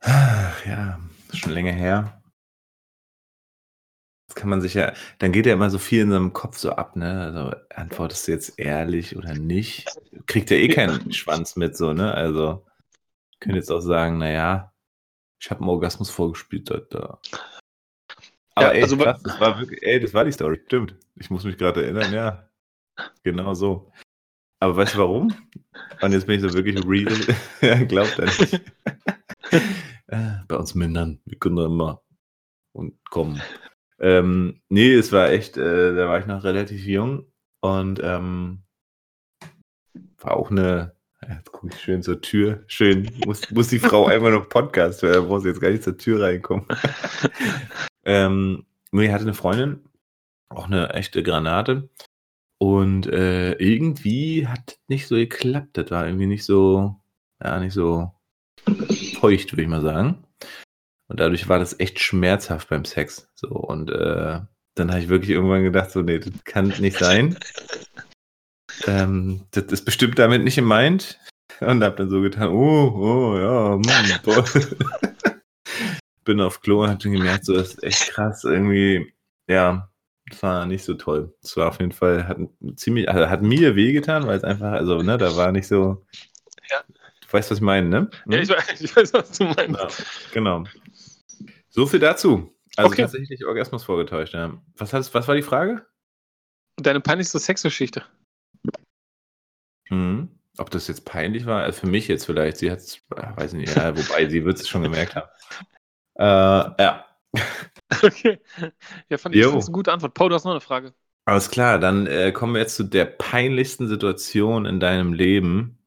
[0.00, 0.98] Ach, Ja,
[1.32, 2.21] schon länger her.
[4.32, 6.70] Das kann man sich ja, dann geht ja immer so viel in seinem Kopf so
[6.70, 7.20] ab, ne?
[7.20, 9.86] Also antwortest du jetzt ehrlich oder nicht?
[10.24, 12.14] Kriegt ja eh keinen Schwanz mit, so, ne?
[12.14, 12.64] Also,
[13.38, 14.72] könnt jetzt auch sagen, naja,
[15.38, 16.70] ich habe einen Orgasmus vorgespielt.
[16.70, 17.18] Da, da.
[18.54, 20.96] Aber Ja, ey, also krass, das war wirklich, ey, das war die Story, stimmt.
[21.16, 22.48] Ich muss mich gerade erinnern, ja.
[23.24, 23.92] Genau so.
[24.60, 25.34] Aber weißt du warum?
[26.00, 27.36] Und jetzt bin ich so wirklich real.
[27.60, 28.62] ja, glaubt er nicht.
[30.08, 32.02] Äh, Bei uns Männern, wir können da immer
[32.72, 33.40] und kommen.
[34.02, 37.24] Ähm, nee, es war echt, äh, da war ich noch relativ jung
[37.60, 38.64] und ähm,
[40.18, 40.96] war auch eine,
[41.28, 45.14] jetzt gucke ich schön zur Tür, schön, muss, muss die Frau einmal noch Podcast hören,
[45.14, 46.66] da muss jetzt gar nicht zur Tür reinkommen.
[48.04, 49.84] ähm, nee, hatte eine Freundin,
[50.48, 51.88] auch eine echte Granate
[52.58, 56.96] und äh, irgendwie hat nicht so geklappt, das war irgendwie nicht so,
[57.40, 58.10] ja, nicht so
[59.20, 60.24] feucht, würde ich mal sagen.
[61.08, 63.28] Und dadurch war das echt schmerzhaft beim Sex.
[63.34, 64.40] So, und äh,
[64.74, 67.38] dann habe ich wirklich irgendwann gedacht, so, nee, das kann nicht sein.
[68.86, 71.18] ähm, das ist bestimmt damit nicht gemeint.
[71.60, 74.44] Und habe dann so getan, oh, oh, ja, hm, toll.
[76.24, 79.12] Bin auf Klo und habe dann gemerkt, so, das ist echt krass, irgendwie,
[79.48, 79.90] ja,
[80.30, 81.34] das war nicht so toll.
[81.42, 82.38] Es war auf jeden Fall, hat
[82.76, 86.04] ziemlich, also hat mir wehgetan, weil es einfach, also, ne, da war nicht so,
[86.70, 86.82] Ja.
[86.88, 88.10] du weißt, was ich meine, ne?
[88.26, 89.78] Ja, ich weiß, ich weiß, was du meinst.
[89.78, 89.88] Ja,
[90.32, 90.64] genau.
[91.74, 92.54] So viel dazu.
[92.76, 93.02] Also Okay.
[93.02, 94.62] tatsächlich Orgasmus vorgetäuscht, ja.
[94.76, 95.86] Was, hast, was war die Frage?
[96.76, 98.04] Deine peinlichste Sexgeschichte.
[99.90, 100.38] Mhm.
[100.58, 101.62] Ob das jetzt peinlich war?
[101.64, 102.58] Also für mich jetzt vielleicht.
[102.58, 105.28] Sie hat es, weiß nicht, ja, wobei sie wird es schon gemerkt haben.
[106.14, 107.06] Äh, ja,
[108.02, 108.38] Okay.
[109.08, 110.14] Ja, fand ich eine gute Antwort.
[110.14, 110.94] Paul, du hast noch eine Frage.
[111.24, 111.78] alles klar.
[111.78, 115.78] Dann äh, kommen wir jetzt zu der peinlichsten Situation in deinem Leben.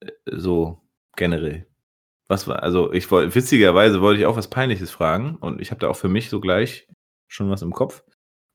[0.00, 0.80] Äh, So
[1.16, 1.66] generell.
[2.28, 5.80] Was war, also ich wollte, witzigerweise wollte ich auch was Peinliches fragen und ich habe
[5.80, 6.88] da auch für mich so gleich
[7.28, 8.02] schon was im Kopf.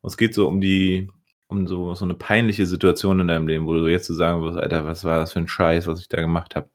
[0.03, 1.09] Es geht so um die,
[1.47, 4.57] um so, so eine peinliche Situation in deinem Leben, wo du jetzt so sagen wirst,
[4.57, 6.69] Alter, was war das für ein Scheiß, was ich da gemacht habe.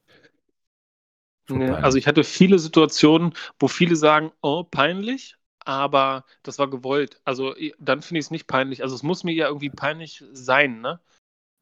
[1.48, 7.20] Nee, also ich hatte viele Situationen, wo viele sagen, oh, peinlich, aber das war gewollt.
[7.24, 8.82] Also dann finde ich es nicht peinlich.
[8.82, 11.00] Also es muss mir ja irgendwie peinlich sein, ne?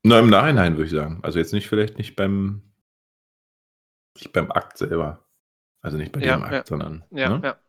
[0.03, 1.21] Na, im Nachhinein würde ich sagen.
[1.23, 2.63] Also jetzt nicht, vielleicht nicht beim,
[4.17, 5.24] nicht beim Akt selber.
[5.85, 6.69] Also nicht bei Ja, dem Akt, ja.
[6.69, 7.05] sondern.
[7.11, 7.41] Ja, ne?
[7.43, 7.61] ja.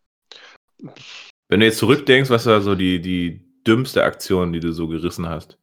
[1.50, 5.28] Wenn du jetzt zurückdenkst, was war so die, die dümmste Aktion, die du so gerissen
[5.28, 5.58] hast?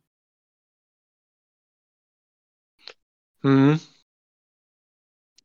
[3.44, 3.78] Mhm.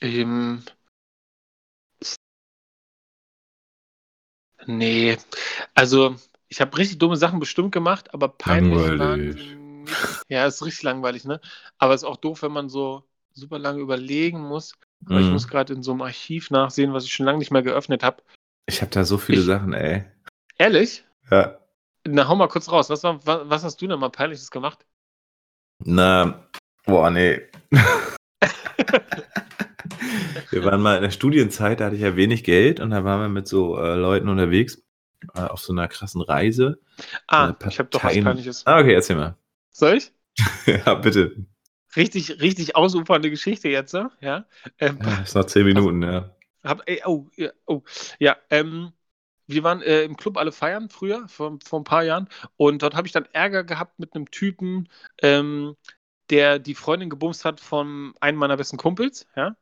[0.02, 0.64] Ähm,
[4.68, 5.18] nee,
[5.76, 6.16] also
[6.50, 9.36] ich habe richtig dumme Sachen bestimmt gemacht, aber peinlich waren Langweilig.
[9.36, 9.58] nicht.
[10.30, 11.42] Ja, ist richtig langweilig, ne?
[11.78, 13.04] Aber ist auch doof, wenn man so
[13.34, 14.74] super lange überlegen muss.
[15.06, 15.34] Aber ich Mhm.
[15.34, 18.24] muss gerade in so einem Archiv nachsehen, was ich schon lange nicht mehr geöffnet habe.
[18.66, 20.04] Ich habe da so viele Ich- Sachen, ey.
[20.58, 21.06] Ehrlich?
[21.32, 21.60] Ja.
[22.06, 22.90] Na, hau mal kurz raus.
[22.90, 24.86] Was, war, was, was hast du denn mal Peinliches gemacht?
[25.84, 26.48] Na,
[26.86, 27.42] boah, nee.
[30.52, 33.22] wir waren mal in der Studienzeit, da hatte ich ja wenig Geld und da waren
[33.22, 34.82] wir mit so äh, Leuten unterwegs
[35.36, 36.80] äh, auf so einer krassen Reise.
[37.28, 38.66] Ah, Äh, ich habe doch was Peinliches.
[38.66, 39.38] Ah, okay, erzähl mal.
[39.72, 40.12] Soll ich?
[40.66, 41.46] ja, bitte.
[41.98, 44.12] Richtig, richtig ausufernde Geschichte jetzt, ne?
[44.22, 44.46] ja?
[44.80, 46.36] Ähm, Ja, ist noch zehn Minuten, ja.
[46.64, 47.82] Hab, ey, oh, ja, oh,
[48.20, 48.94] ja, ähm,
[49.48, 52.96] wir waren äh, im Club alle feiern früher, vor, vor ein paar Jahren, und dort
[52.96, 54.90] habe ich dann Ärger gehabt mit einem Typen,
[55.22, 55.76] ähm,
[56.30, 59.56] der die Freundin gebumst hat von einem meiner besten Kumpels, ja.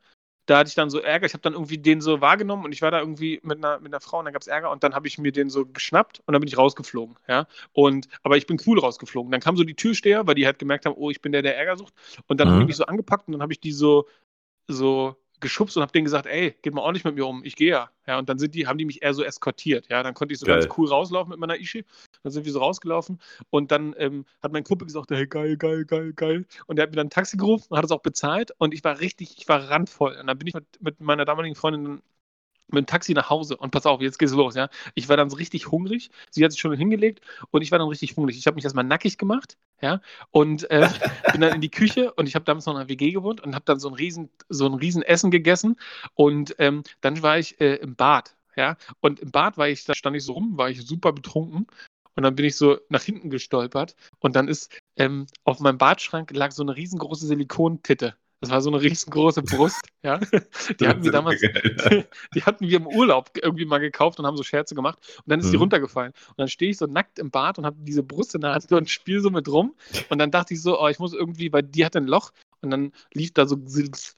[0.46, 2.82] Da hatte ich dann so Ärger, ich habe dann irgendwie den so wahrgenommen und ich
[2.82, 4.94] war da irgendwie mit einer, mit einer Frau und dann gab es Ärger und dann
[4.94, 7.48] habe ich mir den so geschnappt und dann bin ich rausgeflogen, ja.
[7.74, 9.32] Und, aber ich bin cool rausgeflogen.
[9.32, 11.58] Dann kam so die Türsteher, weil die halt gemerkt haben, oh, ich bin der, der
[11.58, 11.94] Ärger sucht.
[12.28, 12.52] Und dann Mhm.
[12.52, 14.08] haben die mich so angepackt und dann habe ich die so,
[14.68, 15.16] so
[15.46, 17.90] geschubst und habe denen gesagt, ey, geht mal ordentlich mit mir um, ich gehe ja.
[18.08, 19.88] Ja, und dann sind die, haben die mich eher so eskortiert.
[19.90, 20.60] Ja, dann konnte ich so Geil.
[20.60, 21.86] ganz cool rauslaufen mit meiner Ishi.
[22.24, 23.20] Dann sind wir so rausgelaufen
[23.52, 26.46] und dann ähm, hat mein Kumpel gesagt, hey, geil, geil, geil, geil.
[26.66, 28.84] Und der hat mir dann ein Taxi gerufen und hat es auch bezahlt und ich
[28.84, 30.18] war richtig, ich war randvoll.
[30.20, 32.02] Und dann bin ich mit, mit meiner damaligen Freundin
[32.68, 34.70] mit dem Taxi nach Hause und pass auf, jetzt geht's los, ja.
[34.96, 36.10] Ich war dann so richtig hungrig.
[36.32, 37.22] Sie hat sich schon hingelegt
[37.52, 38.38] und ich war dann richtig hungrig.
[38.38, 40.02] Ich habe mich erstmal nackig gemacht, ja,
[40.32, 40.90] und äh,
[41.32, 43.56] bin dann in die Küche und ich habe damals noch in einer WG gewohnt und
[43.56, 45.78] habe dann so ein riesen, so ein riesen Essen gegessen
[46.14, 48.78] und ähm, dann war ich äh, im Bad, ja.
[49.02, 51.68] Und im Bad war ich, da stand ich so rum, war ich super betrunken
[52.16, 56.32] und dann bin ich so nach hinten gestolpert und dann ist ähm, auf meinem Badschrank
[56.32, 58.16] lag so eine riesengroße Silikontitte.
[58.46, 60.20] Das war so eine riesengroße Brust, ja.
[60.80, 61.42] Die hatten wir damals,
[62.36, 65.00] die hatten wir im Urlaub irgendwie mal gekauft und haben so Scherze gemacht.
[65.18, 65.64] Und dann ist die Mhm.
[65.64, 66.12] runtergefallen.
[66.30, 68.72] Und dann stehe ich so nackt im Bad und habe diese Brust in der Hand
[68.72, 69.74] und spiele so mit rum.
[70.10, 72.32] Und dann dachte ich so, oh, ich muss irgendwie, weil die hat ein Loch
[72.62, 73.58] und dann lief da so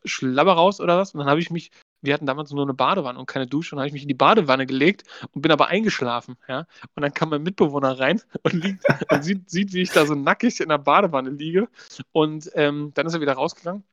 [0.04, 1.14] Schlabber raus oder was.
[1.14, 1.72] Und dann habe ich mich,
[2.02, 4.14] wir hatten damals nur eine Badewanne und keine Dusche und habe ich mich in die
[4.14, 6.68] Badewanne gelegt und bin aber eingeschlafen, ja.
[6.96, 10.16] Und dann kam mein Mitbewohner rein und, liegt, und sieht, sieht, wie ich da so
[10.16, 11.70] nackig in der Badewanne liege.
[12.12, 13.84] Und ähm, dann ist er wieder rausgegangen.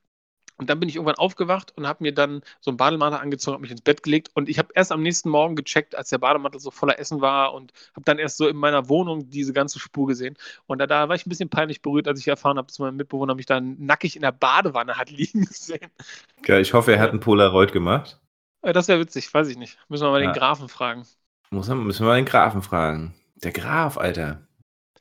[0.56, 3.62] Und dann bin ich irgendwann aufgewacht und habe mir dann so einen Bademantel angezogen, habe
[3.62, 6.60] mich ins Bett gelegt und ich habe erst am nächsten Morgen gecheckt, als der Bademantel
[6.60, 10.06] so voller Essen war und habe dann erst so in meiner Wohnung diese ganze Spur
[10.06, 10.36] gesehen.
[10.66, 12.96] Und da, da war ich ein bisschen peinlich berührt, als ich erfahren habe, dass mein
[12.96, 15.90] Mitbewohner mich dann nackig in der Badewanne hat liegen gesehen.
[16.42, 18.20] Geil, ich hoffe, er hat einen Polaroid gemacht.
[18.62, 19.78] Äh, Das wäre witzig, weiß ich nicht.
[19.88, 20.30] Müssen wir mal Ja.
[20.32, 21.06] den Grafen fragen.
[21.50, 23.14] Muss man, müssen wir mal den Grafen fragen.
[23.36, 24.46] Der Graf, Alter.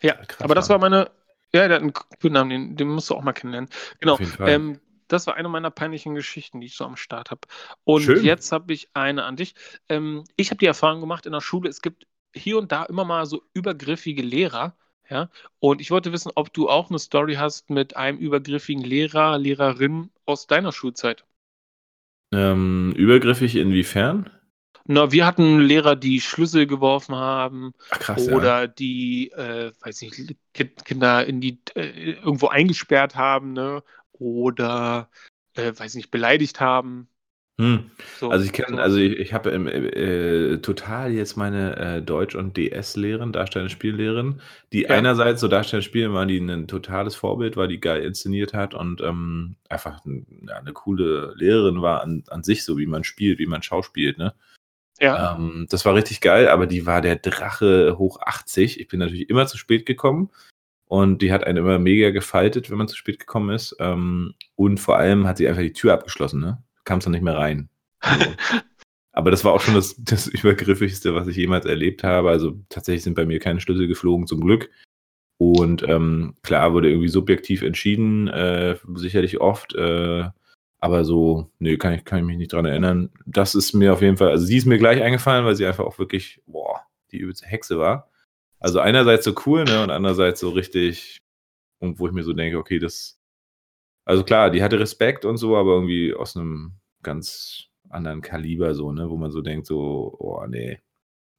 [0.01, 1.11] Ja, Krass, aber das war meine.
[1.53, 3.69] Ja, der hat einen coolen Namen, den, den musst du auch mal kennenlernen.
[3.99, 4.13] Genau.
[4.13, 4.49] Auf jeden Fall.
[4.49, 4.79] Ähm,
[5.13, 7.41] das war eine meiner peinlichen Geschichten, die ich so am Start habe.
[7.83, 8.23] Und Schön.
[8.23, 9.55] jetzt habe ich eine an dich.
[9.89, 13.05] Ähm, ich habe die Erfahrung gemacht in der Schule, es gibt hier und da immer
[13.05, 14.75] mal so übergriffige Lehrer.
[15.09, 19.37] Ja, und ich wollte wissen, ob du auch eine Story hast mit einem übergriffigen Lehrer,
[19.37, 21.25] Lehrerin aus deiner Schulzeit.
[22.33, 24.29] Ähm, übergriffig inwiefern?
[24.85, 28.35] Na, wir hatten Lehrer, die Schlüssel geworfen haben, Ach, krass, ja.
[28.35, 33.81] oder die, äh, weiß nicht, Ki- Kinder in die äh, irgendwo eingesperrt haben, ne?
[34.23, 35.09] Oder
[35.55, 37.09] äh, weiß nicht, beleidigt haben.
[37.59, 37.91] Hm.
[38.19, 38.81] So, Also ich kenne, so.
[38.81, 44.41] also ich, ich habe ähm, äh, total jetzt meine äh, Deutsch- und DS-Lehrerin, Darstellende Spiellehrerin,
[44.71, 44.95] die Ja.
[44.97, 49.01] einerseits so Darstellende Spielen war, die ein totales Vorbild war, die geil inszeniert hat und
[49.01, 53.37] ähm, einfach ein, ja, eine coole Lehrerin war an, an sich, so wie man spielt,
[53.37, 54.33] wie man schauspielt, ne?
[54.99, 58.79] ja, Ähm, das war richtig geil, aber die war der Drache hoch 80.
[58.79, 60.31] Ich bin natürlich immer zu spät gekommen
[60.85, 63.75] und die hat einen immer mega gefaltet, wenn man zu spät gekommen ist.
[63.79, 66.63] Ähm, und vor allem hat sie einfach die Tür abgeschlossen, ne?
[66.83, 67.69] Kam es noch nicht mehr rein.
[68.03, 68.25] So.
[69.13, 72.29] aber das war auch schon das, das Übergriffigste, was ich jemals erlebt habe.
[72.29, 74.69] Also tatsächlich sind bei mir keine Schlüssel geflogen, zum Glück.
[75.37, 79.75] Und ähm, klar wurde irgendwie subjektiv entschieden, äh, sicherlich oft.
[79.75, 80.29] Äh,
[80.79, 83.09] aber so, nö, kann ich, kann ich mich nicht dran erinnern.
[83.25, 85.85] Das ist mir auf jeden Fall, also sie ist mir gleich eingefallen, weil sie einfach
[85.85, 86.81] auch wirklich, boah,
[87.11, 88.09] die übelste Hexe war.
[88.63, 91.17] Also einerseits so cool, ne, und andererseits so richtig,
[91.79, 93.19] und wo ich mir so denke, okay, das,
[94.05, 96.71] also klar, die hatte Respekt und so, aber irgendwie aus einem
[97.03, 100.79] ganz anderen Kaliber so, ne, wo man so denkt, so, oh, nee.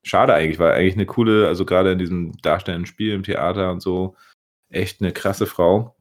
[0.03, 3.81] Schade eigentlich, weil eigentlich eine coole, also gerade in diesem darstellenden Spiel im Theater und
[3.81, 4.17] so,
[4.69, 5.97] echt eine krasse Frau.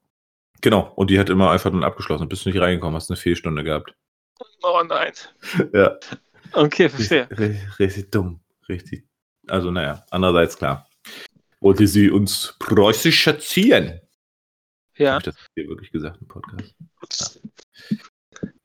[0.59, 2.27] Genau, und die hat immer einfach dann abgeschlossen.
[2.27, 3.95] Bist du nicht reingekommen, hast eine Fehlstunde gehabt.
[4.61, 5.13] oh nein.
[5.73, 5.97] Ja.
[6.51, 7.29] Okay, verstehe.
[7.31, 8.41] Richtig, richtig dumm.
[8.67, 9.05] Richtig.
[9.47, 10.85] Also, naja, andererseits klar.
[11.63, 14.01] Wollte sie uns preußisch erziehen?
[14.97, 15.13] Ja.
[15.13, 17.41] Habe ich das hier wirklich gesagt im Podcast?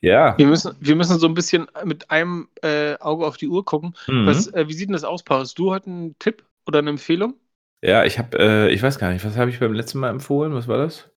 [0.00, 0.36] Ja.
[0.36, 3.94] Wir müssen, wir müssen so ein bisschen mit einem äh, Auge auf die Uhr gucken.
[4.08, 4.26] Mhm.
[4.26, 5.38] Was, äh, wie sieht denn das aus, Paul?
[5.38, 7.34] Hast du heute einen Tipp oder eine Empfehlung?
[7.82, 10.52] Ja, ich habe, äh, ich weiß gar nicht, was habe ich beim letzten Mal empfohlen?
[10.52, 11.08] Was war das?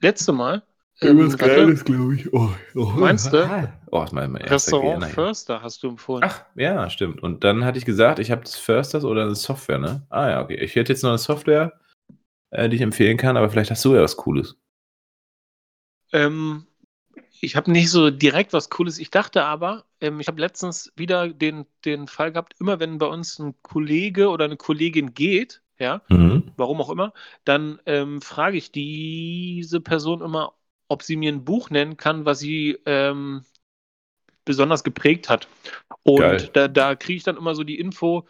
[0.00, 0.62] Letzte Mal.
[1.00, 2.32] Ähm, warte, glaube ich.
[2.32, 2.92] Oh, oh.
[2.96, 3.70] Meinst du?
[3.90, 5.14] Oh, ist mein, mein Restaurant hier.
[5.14, 6.24] Förster hast du empfohlen.
[6.26, 7.22] Ach, ja, stimmt.
[7.22, 10.06] Und dann hatte ich gesagt, ich habe das Firsters oder eine Software, ne?
[10.10, 10.56] Ah ja, okay.
[10.56, 11.78] Ich hätte jetzt noch eine Software,
[12.50, 14.56] äh, die ich empfehlen kann, aber vielleicht hast du ja was Cooles.
[16.12, 16.66] Ähm,
[17.40, 18.98] ich habe nicht so direkt was Cooles.
[18.98, 23.06] Ich dachte aber, ähm, ich habe letztens wieder den, den Fall gehabt, immer wenn bei
[23.06, 26.50] uns ein Kollege oder eine Kollegin geht, ja, Mhm.
[26.56, 27.12] warum auch immer,
[27.44, 30.54] dann ähm, frage ich diese Person immer,
[30.88, 33.44] ob sie mir ein Buch nennen kann, was sie ähm,
[34.44, 35.46] besonders geprägt hat.
[36.02, 36.50] Und Geil.
[36.54, 38.26] da, da kriege ich dann immer so die Info,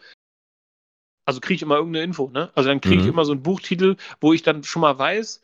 [1.25, 2.51] also kriege ich immer irgendeine Info, ne?
[2.55, 3.09] Also dann kriege ich Mhm.
[3.09, 5.41] immer so einen Buchtitel, wo ich dann schon mal weiß,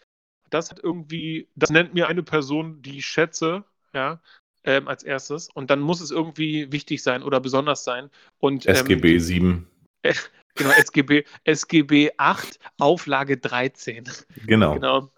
[0.49, 3.63] das hat irgendwie, das nennt mir eine Person, die ich schätze,
[3.93, 4.22] ja,
[4.63, 5.49] ähm, als erstes.
[5.53, 8.09] Und dann muss es irgendwie wichtig sein oder besonders sein.
[8.39, 9.68] Und ähm, SGB 7.
[10.57, 14.05] Genau, SGB, SGB 8, Auflage 13.
[14.47, 14.76] Genau.
[14.76, 15.11] Genau.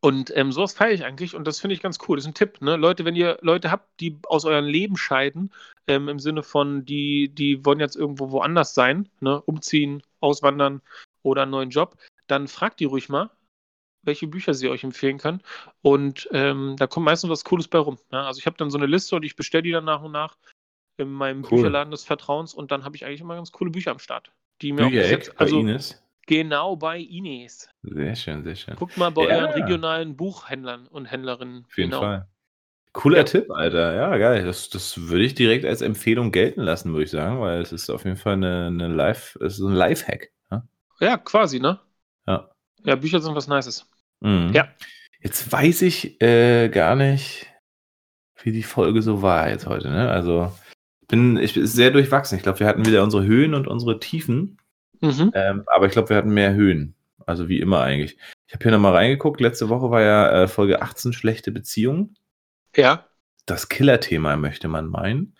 [0.00, 2.16] Und ähm, sowas feiere ich eigentlich und das finde ich ganz cool.
[2.16, 2.76] Das ist ein Tipp, ne?
[2.76, 5.52] Leute, wenn ihr Leute habt, die aus eurem Leben scheiden,
[5.88, 9.42] ähm, im Sinne von, die, die wollen jetzt irgendwo woanders sein, ne?
[9.42, 10.82] umziehen, auswandern
[11.22, 11.96] oder einen neuen Job,
[12.28, 13.30] dann fragt die ruhig mal,
[14.04, 15.42] welche Bücher sie euch empfehlen kann.
[15.82, 17.98] Und ähm, da kommt meistens was Cooles bei rum.
[18.12, 18.24] Ne?
[18.24, 20.36] Also ich habe dann so eine Liste und ich bestelle die dann nach und nach
[20.96, 21.50] in meinem Cool.
[21.50, 24.32] Bücherladen des Vertrauens und dann habe ich eigentlich immer ganz coole Bücher am Start.
[24.62, 26.02] Die mir auch Büchereck jetzt, bei also Ines.
[26.28, 27.68] Genau bei Ines.
[27.82, 28.76] Sehr schön, sehr schön.
[28.76, 29.38] Guckt mal bei Ja.
[29.38, 31.64] euren regionalen Buchhändlern und Händlerinnen.
[31.64, 32.02] Auf jeden genau.
[32.02, 32.28] Fall.
[32.92, 33.24] Cooler Ja.
[33.24, 33.94] Tipp, Alter.
[33.94, 34.44] Ja, geil.
[34.44, 37.90] Das, das würde ich direkt als Empfehlung gelten lassen, würde ich sagen, weil es ist
[37.90, 40.30] auf jeden Fall eine, eine Live, es ist ein Lifehack.
[40.50, 40.62] Ja?
[41.00, 41.80] Ja, quasi, ne?
[42.26, 42.50] Ja.
[42.84, 43.88] Ja, Bücher sind was Nices.
[44.20, 44.52] Mhm.
[44.54, 44.68] Ja.
[45.20, 47.46] Jetzt weiß ich äh, gar nicht,
[48.42, 49.90] wie die Folge so war jetzt heute.
[49.90, 50.08] Ne?
[50.10, 50.52] Also
[51.08, 52.36] bin ich bin sehr durchwachsen.
[52.36, 54.58] Ich glaube, wir hatten wieder unsere Höhen und unsere Tiefen.
[55.00, 55.30] Mhm.
[55.34, 56.94] Ähm, aber ich glaube, wir hatten mehr Höhen.
[57.26, 58.16] Also wie immer eigentlich.
[58.46, 59.40] Ich habe hier nochmal reingeguckt.
[59.40, 62.16] Letzte Woche war ja äh, Folge 18 schlechte Beziehungen.
[62.74, 63.06] Ja.
[63.46, 65.36] Das Killer-Thema möchte man meinen.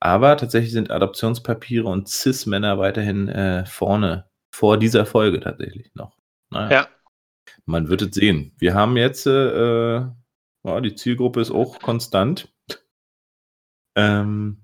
[0.00, 4.28] Aber tatsächlich sind Adoptionspapiere und Cis-Männer weiterhin äh, vorne.
[4.54, 6.16] Vor dieser Folge tatsächlich noch.
[6.50, 6.70] Naja.
[6.70, 6.88] Ja.
[7.66, 8.52] Man wird es sehen.
[8.58, 12.52] Wir haben jetzt, äh, ja, die Zielgruppe ist auch konstant.
[13.96, 14.62] Ähm,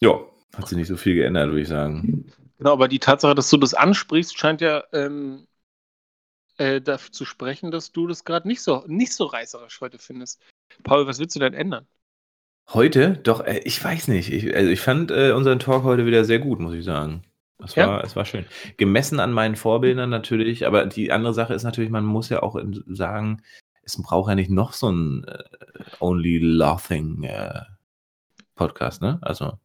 [0.00, 0.20] ja,
[0.54, 2.32] hat sich nicht so viel geändert, würde ich sagen.
[2.62, 5.48] Genau, aber die Tatsache, dass du das ansprichst, scheint ja ähm,
[6.58, 10.40] äh, dafür zu sprechen, dass du das gerade nicht so, nicht so reißerisch heute findest.
[10.84, 11.88] Paul, was willst du denn ändern?
[12.72, 13.14] Heute?
[13.24, 14.30] Doch, äh, ich weiß nicht.
[14.30, 17.24] Ich, also ich fand äh, unseren Talk heute wieder sehr gut, muss ich sagen.
[17.58, 17.88] Es Ja?
[17.88, 18.46] war, es war schön.
[18.76, 22.56] Gemessen an meinen Vorbildern natürlich, aber die andere Sache ist natürlich, man muss ja auch
[22.86, 23.42] sagen,
[23.82, 25.42] es braucht ja nicht noch so ein äh,
[25.98, 27.62] Only Laughing äh,
[28.54, 29.18] Podcast, ne?
[29.20, 29.58] Also,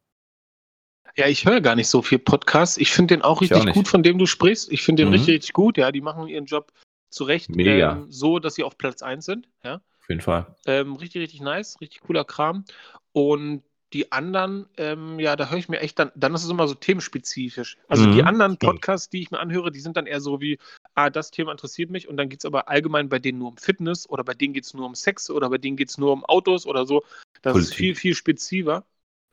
[1.18, 2.78] Ja, ich höre gar nicht so viel Podcasts.
[2.78, 4.72] Ich finde den auch Ich richtig auch gut, von dem du sprichst.
[4.72, 5.13] Ich finde den Mhm.
[5.13, 5.78] richtig, richtig gut.
[5.78, 6.72] Ja, die machen ihren Job
[7.09, 7.93] zurecht Mega.
[7.93, 9.47] ähm, so, dass sie auf Platz 1 sind.
[9.63, 9.76] Ja.
[9.76, 10.55] auf jeden Fall.
[10.68, 12.65] Ähm, richtig, richtig nice, richtig cooler Kram.
[13.13, 13.63] Und
[13.93, 16.76] die anderen, ähm, ja, da höre ich mir echt dann, dann ist es immer so
[16.76, 17.78] themenspezifisch.
[17.88, 18.74] Also die Mhm, anderen stimmt.
[18.74, 20.59] Podcasts, die ich mir anhöre, die sind dann eher so wie,
[20.93, 23.57] ah, das Thema interessiert mich und dann geht es aber allgemein bei denen nur um
[23.57, 26.11] Fitness oder bei denen geht es nur um Sex oder bei denen geht es nur
[26.13, 27.03] um Autos oder so.
[27.41, 27.78] Das ist Politik.
[27.78, 28.86] viel, viel spezifischer,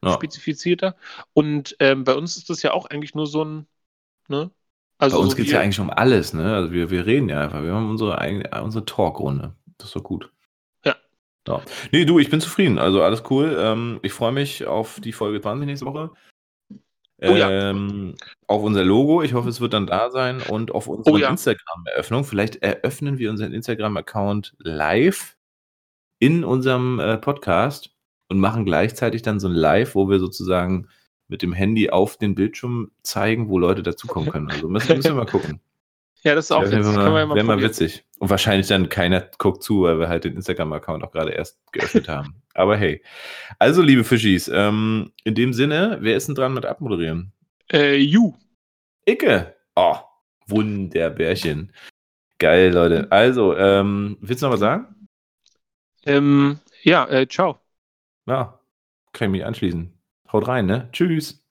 [0.05, 0.13] Ja.
[0.15, 0.97] spezifizierter.
[1.33, 3.67] Und ähm, bei uns ist das ja auch eigentlich nur so ein,
[4.29, 4.51] ne?
[4.99, 6.55] Bei Also uns so geht es ja eigentlich um alles, ne?
[6.55, 7.63] Also wir, wir reden ja einfach.
[7.63, 9.55] Wir haben unsere eigene, unsere Talkrunde.
[9.79, 10.31] Das ist doch gut.
[10.85, 10.95] Ja.
[11.49, 11.61] ja.
[11.91, 12.79] Nee, du, ich bin zufrieden.
[12.79, 13.57] Also alles cool.
[13.59, 16.11] Ähm, ich freue mich auf die Folge 20 nächste Woche.
[17.23, 17.71] Oh ja.
[17.71, 18.17] ähm,
[18.49, 19.23] auf unser Logo.
[19.23, 21.31] Ich hoffe, es wird dann da sein und auf unsere Oh ja.
[21.31, 22.25] Instagram-Eröffnung.
[22.25, 25.37] Vielleicht eröffnen wir unseren Instagram-Account live
[26.19, 27.94] in unserem äh, Podcast
[28.29, 30.89] und machen gleichzeitig dann so ein Live, wo wir sozusagen
[31.29, 34.51] mit dem Handy auf den Bildschirm zeigen, wo Leute dazukommen können.
[34.51, 35.61] Also müssen, müssen wir mal gucken.
[36.25, 36.97] Ja, das ist auch Wäre witzig.
[36.97, 38.05] Ja mal wär mal witzig.
[38.19, 42.09] Und wahrscheinlich dann keiner guckt zu, weil wir halt den Instagram-Account auch gerade erst geöffnet
[42.09, 42.43] haben.
[42.55, 43.03] Aber hey.
[43.59, 47.33] Also, liebe Fischis, ähm, in dem Sinne, wer ist denn dran mit Abmoderieren?
[47.71, 48.33] Äh, you.
[49.07, 49.55] Icke.
[49.77, 49.97] Oh,
[50.47, 51.73] Wunderbärchen.
[52.39, 53.07] Geil, Leute.
[53.11, 55.09] Also, ähm, willst du noch was sagen?
[56.07, 57.59] Ähm, ja, äh, ciao.
[58.27, 58.59] Ja,
[59.13, 59.93] kann ich mich anschließen.
[60.33, 60.89] Haut rein, ne?
[60.93, 61.45] Tschüss.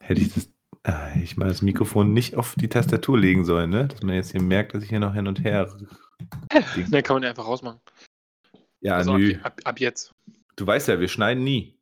[0.00, 0.52] Hätte ich das,
[0.84, 3.88] ah, ich mal das Mikrofon nicht auf die Tastatur legen sollen, ne?
[3.88, 5.76] Dass man jetzt hier merkt, dass ich hier noch hin und her.
[6.90, 7.80] Ne, kann man ja einfach rausmachen.
[8.80, 9.34] Ja, also nö.
[9.42, 10.14] ab, ab, ab jetzt.
[10.54, 11.75] Du weißt ja, wir schneiden nie.